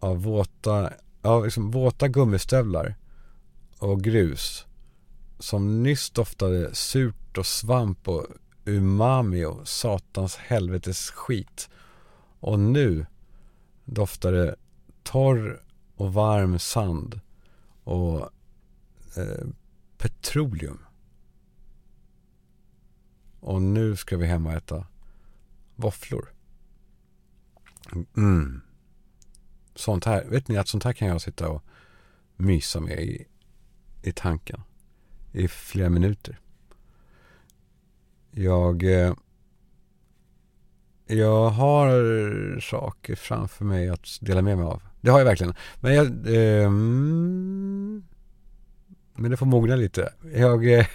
av 0.00 0.22
våta, 0.22 0.92
av 1.22 1.44
liksom 1.44 1.70
våta 1.70 2.08
gummistövlar 2.08 2.94
och 3.78 4.02
grus 4.02 4.66
som 5.38 5.82
nyss 5.82 6.10
doftade 6.10 6.74
surt 6.74 7.38
och 7.38 7.46
svamp 7.46 8.08
och 8.08 8.26
umami 8.64 9.44
och 9.44 9.68
satans 9.68 10.36
helvetes 10.36 11.10
skit. 11.10 11.68
Och 12.40 12.58
nu 12.58 13.06
doftar 13.84 14.32
det 14.32 14.56
torr 15.02 15.62
och 15.96 16.12
varm 16.12 16.58
sand 16.58 17.20
och 17.84 18.20
eh, 19.16 19.46
petroleum. 19.98 20.78
Och 23.40 23.62
nu 23.62 23.96
ska 23.96 24.16
vi 24.16 24.26
hem 24.26 24.46
och 24.46 24.52
äta 24.52 24.86
våfflor. 25.76 26.32
Mm. 28.16 28.60
Sånt 29.74 30.04
här, 30.04 30.24
vet 30.24 30.48
ni 30.48 30.56
att 30.56 30.68
sånt 30.68 30.84
här 30.84 30.92
kan 30.92 31.08
jag 31.08 31.22
sitta 31.22 31.48
och 31.48 31.62
mysa 32.36 32.80
med 32.80 33.00
i, 33.00 33.26
i 34.02 34.12
tanken. 34.12 34.60
I 35.32 35.48
flera 35.48 35.88
minuter. 35.88 36.38
Jag 38.30 38.82
eh, 38.82 39.14
jag 41.06 41.50
har 41.50 42.60
saker 42.60 43.14
framför 43.14 43.64
mig 43.64 43.88
att 43.88 44.18
dela 44.20 44.42
med 44.42 44.58
mig 44.58 44.66
av. 44.66 44.82
Det 45.00 45.10
har 45.10 45.18
jag 45.18 45.26
verkligen. 45.26 45.54
Men 45.80 45.94
jag... 45.94 46.06
Eh, 46.06 46.70
men 49.14 49.30
det 49.30 49.36
får 49.36 49.46
mogna 49.46 49.76
lite. 49.76 50.12
Jag... 50.34 50.72
Eh, 50.72 50.86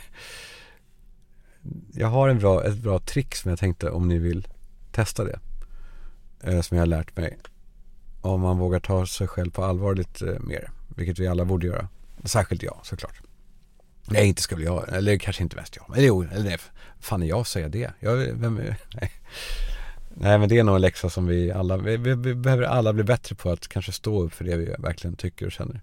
jag 1.93 2.07
har 2.07 2.29
en 2.29 2.39
bra, 2.39 2.63
ett 2.63 2.77
bra 2.77 2.99
trick 2.99 3.35
som 3.35 3.49
jag 3.49 3.59
tänkte 3.59 3.89
om 3.89 4.07
ni 4.07 4.19
vill 4.19 4.47
testa 4.97 5.23
det. 5.23 5.39
Eh, 6.43 6.61
som 6.61 6.77
jag 6.77 6.81
har 6.81 6.87
lärt 6.87 7.17
mig. 7.17 7.37
Om 8.21 8.41
man 8.41 8.57
vågar 8.57 8.79
ta 8.79 9.05
sig 9.05 9.27
själv 9.27 9.51
på 9.51 9.63
allvar 9.63 9.95
lite 9.95 10.33
eh, 10.33 10.39
mer. 10.39 10.71
Vilket 10.95 11.19
vi 11.19 11.27
alla 11.27 11.45
borde 11.45 11.67
göra. 11.67 11.87
Särskilt 12.23 12.63
jag 12.63 12.79
såklart. 12.83 13.21
Nej, 14.07 14.27
inte 14.27 14.41
skulle 14.41 14.65
jag. 14.65 14.93
Eller 14.93 15.17
kanske 15.17 15.43
inte 15.43 15.55
mest 15.55 15.75
jag. 15.75 15.85
Men 15.89 16.03
jo, 16.03 16.23
eller 16.23 16.43
nej. 16.43 16.57
Fan 16.99 17.23
är 17.23 17.27
jag 17.27 17.39
att 17.39 17.47
säga 17.47 17.69
det? 17.69 17.91
Jag, 17.99 18.15
vem, 18.15 18.55
nej. 18.93 19.11
Nej 20.19 20.39
men 20.39 20.49
det 20.49 20.59
är 20.59 20.63
nog 20.63 20.75
en 20.75 20.81
läxa 20.81 21.09
som 21.09 21.27
vi 21.27 21.51
alla, 21.51 21.77
vi, 21.77 21.97
vi, 21.97 22.15
vi, 22.15 22.35
behöver 22.35 22.63
alla 22.63 22.93
bli 22.93 23.03
bättre 23.03 23.35
på 23.35 23.51
att 23.51 23.67
kanske 23.67 23.91
stå 23.91 24.21
upp 24.23 24.33
för 24.33 24.45
det 24.45 24.57
vi 24.57 24.75
verkligen 24.79 25.15
tycker 25.15 25.45
och 25.45 25.51
känner. 25.51 25.81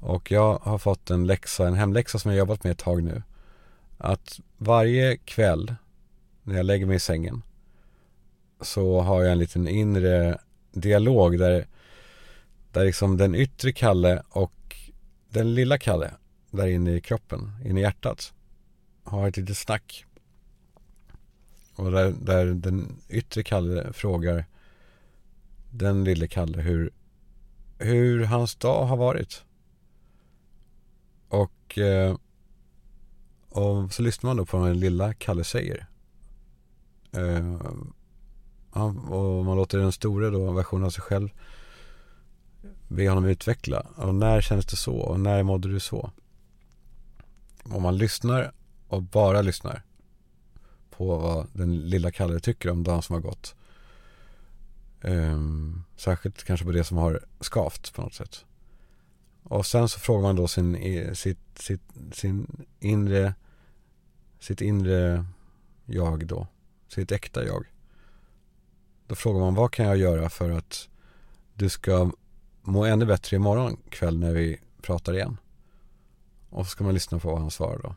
Och 0.00 0.30
jag 0.30 0.58
har 0.58 0.78
fått 0.78 1.10
en 1.10 1.26
läxa, 1.26 1.66
en 1.66 1.74
hemläxa 1.74 2.18
som 2.18 2.30
jag 2.30 2.38
jobbat 2.38 2.64
med 2.64 2.72
ett 2.72 2.78
tag 2.78 3.02
nu. 3.02 3.22
Att 3.98 4.40
varje 4.58 5.16
kväll 5.16 5.74
när 6.42 6.56
jag 6.56 6.66
lägger 6.66 6.86
mig 6.86 6.96
i 6.96 7.00
sängen 7.00 7.42
så 8.62 9.00
har 9.00 9.22
jag 9.22 9.32
en 9.32 9.38
liten 9.38 9.68
inre 9.68 10.38
dialog 10.72 11.38
där, 11.38 11.66
där 12.72 12.84
liksom 12.84 13.16
den 13.16 13.34
yttre 13.34 13.72
Kalle 13.72 14.22
och 14.28 14.76
den 15.28 15.54
lilla 15.54 15.78
Kalle 15.78 16.10
där 16.50 16.66
inne 16.66 16.94
i 16.94 17.00
kroppen, 17.00 17.50
inne 17.64 17.80
i 17.80 17.82
hjärtat 17.82 18.32
har 19.04 19.28
ett 19.28 19.36
litet 19.36 19.58
snack 19.58 20.06
och 21.74 21.92
där, 21.92 22.14
där 22.20 22.46
den 22.46 22.96
yttre 23.08 23.42
Kalle 23.42 23.92
frågar 23.92 24.44
den 25.70 26.04
lille 26.04 26.28
Kalle 26.28 26.60
hur, 26.60 26.90
hur 27.78 28.24
hans 28.24 28.54
dag 28.54 28.86
har 28.86 28.96
varit. 28.96 29.44
Och, 31.28 31.78
eh, 31.78 32.16
och 33.48 33.92
så 33.92 34.02
lyssnar 34.02 34.30
man 34.30 34.36
då 34.36 34.46
på 34.46 34.58
vad 34.58 34.68
den 34.68 34.80
lilla 34.80 35.14
Kalle 35.14 35.44
säger. 35.44 35.86
Eh, 37.12 37.60
Ja, 38.74 38.84
och 39.08 39.44
man 39.44 39.56
låter 39.56 39.78
den 39.78 39.92
stora 39.92 40.30
då, 40.30 40.52
versionen 40.52 40.86
av 40.86 40.90
sig 40.90 41.02
själv 41.02 41.28
be 42.88 43.08
honom 43.08 43.24
utveckla. 43.24 43.86
Och 43.96 44.14
när 44.14 44.40
kändes 44.40 44.66
det 44.66 44.76
så? 44.76 44.96
Och 44.96 45.20
när 45.20 45.42
mådde 45.42 45.68
du 45.68 45.80
så? 45.80 46.10
Om 47.62 47.82
man 47.82 47.96
lyssnar 47.96 48.52
och 48.88 49.02
bara 49.02 49.42
lyssnar 49.42 49.82
på 50.90 51.18
vad 51.18 51.46
den 51.52 51.88
lilla 51.88 52.10
Kalle 52.10 52.40
tycker 52.40 52.70
om 52.70 52.84
dagen 52.84 53.02
som 53.02 53.14
har 53.14 53.20
gått. 53.20 53.54
Um, 55.00 55.84
särskilt 55.96 56.44
kanske 56.44 56.66
på 56.66 56.72
det 56.72 56.84
som 56.84 56.96
har 56.96 57.24
skavt 57.40 57.94
på 57.94 58.02
något 58.02 58.14
sätt. 58.14 58.44
Och 59.42 59.66
sen 59.66 59.88
så 59.88 60.00
frågar 60.00 60.22
man 60.22 60.36
då 60.36 60.48
sin, 60.48 60.76
sitt, 61.14 61.58
sitt, 61.58 61.82
sin 62.12 62.66
inre, 62.80 63.34
sitt 64.40 64.60
inre 64.60 65.24
jag 65.86 66.26
då. 66.26 66.46
Sitt 66.88 67.12
äkta 67.12 67.44
jag. 67.44 67.71
Då 69.12 69.16
frågar 69.16 69.40
man 69.40 69.54
vad 69.54 69.72
kan 69.72 69.86
jag 69.86 69.96
göra 69.96 70.28
för 70.28 70.50
att 70.50 70.88
du 71.54 71.68
ska 71.68 72.10
må 72.62 72.84
ännu 72.84 73.06
bättre 73.06 73.36
imorgon 73.36 73.76
kväll 73.90 74.18
när 74.18 74.32
vi 74.32 74.60
pratar 74.82 75.14
igen. 75.14 75.36
Och 76.50 76.66
så 76.66 76.70
ska 76.70 76.84
man 76.84 76.94
lyssna 76.94 77.18
på 77.18 77.28
vad 77.28 77.40
han 77.40 77.50
svarar 77.50 77.78
då. 77.78 77.94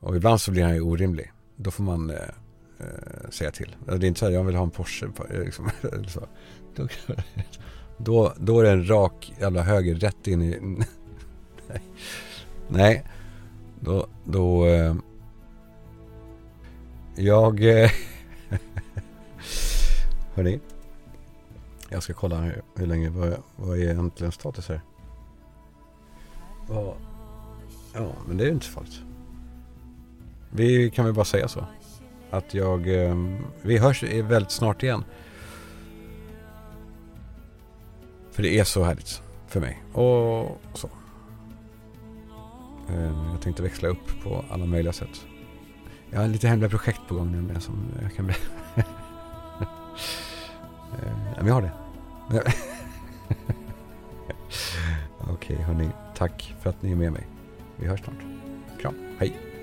Och 0.00 0.16
ibland 0.16 0.40
så 0.40 0.50
blir 0.50 0.62
han 0.62 0.74
ju 0.74 0.80
orimlig. 0.80 1.32
Då 1.56 1.70
får 1.70 1.84
man 1.84 2.10
eh, 2.10 2.16
eh, 2.78 3.30
säga 3.30 3.50
till. 3.50 3.76
Det 3.86 3.92
är 3.92 4.04
inte 4.04 4.20
så 4.20 4.26
här, 4.26 4.32
jag 4.32 4.44
vill 4.44 4.54
ha 4.54 4.62
en 4.62 4.70
Porsche. 4.70 5.06
Eh, 5.30 5.40
liksom, 5.40 5.70
så. 6.08 6.28
Då, 6.74 6.88
då, 7.98 8.34
då 8.38 8.60
är 8.60 8.64
det 8.64 8.70
en 8.70 8.88
rak 8.88 9.32
jävla 9.40 9.62
höger 9.62 9.94
rätt 9.94 10.26
in 10.26 10.42
i... 10.42 10.58
Nej. 11.68 11.82
Nej. 12.68 13.04
Då, 13.80 14.06
då... 14.24 14.66
Eh, 14.66 14.94
jag... 17.16 17.82
Eh, 17.82 17.90
Hörni. 20.34 20.60
Jag 21.88 22.02
ska 22.02 22.14
kolla 22.14 22.36
hur, 22.36 22.62
hur 22.76 22.86
länge, 22.86 23.10
vad, 23.10 23.36
vad 23.56 23.78
är 23.78 23.82
egentligen 23.82 24.32
status 24.32 24.68
här? 24.68 24.80
Ja, 26.68 26.96
ja, 27.94 28.12
men 28.26 28.36
det 28.36 28.44
är 28.44 28.46
ju 28.46 28.52
inte 28.52 28.66
så 28.66 28.72
farligt. 28.72 29.02
Vi 30.50 30.90
kan 30.90 31.04
väl 31.04 31.14
bara 31.14 31.24
säga 31.24 31.48
så. 31.48 31.66
Att 32.30 32.54
jag, 32.54 33.04
eh, 33.04 33.16
vi 33.62 33.78
hörs 33.78 34.02
väldigt 34.02 34.50
snart 34.50 34.82
igen. 34.82 35.04
För 38.30 38.42
det 38.42 38.58
är 38.58 38.64
så 38.64 38.82
härligt 38.82 39.22
för 39.46 39.60
mig. 39.60 39.82
Och 39.92 40.60
så. 40.74 40.88
Eh, 42.88 43.30
jag 43.32 43.40
tänkte 43.42 43.62
växla 43.62 43.88
upp 43.88 44.22
på 44.22 44.44
alla 44.50 44.66
möjliga 44.66 44.92
sätt. 44.92 45.26
Jag 46.10 46.20
har 46.20 46.28
lite 46.28 46.48
hemliga 46.48 46.70
projekt 46.70 47.00
på 47.08 47.14
gång 47.14 47.32
nämligen 47.32 47.60
som 47.60 47.88
jag 48.02 48.14
kan 48.14 48.26
berätta. 48.26 48.90
Eh, 50.92 51.12
men 51.36 51.46
jag 51.46 51.54
har 51.54 51.62
det. 51.62 51.72
Okej, 55.20 55.32
okay, 55.32 55.56
hörni. 55.56 55.88
Tack 56.16 56.54
för 56.60 56.70
att 56.70 56.82
ni 56.82 56.92
är 56.92 56.96
med 56.96 57.12
mig. 57.12 57.26
Vi 57.76 57.86
hörs 57.86 58.00
snart. 58.00 58.18
Kram. 58.80 58.94
Hej. 59.18 59.53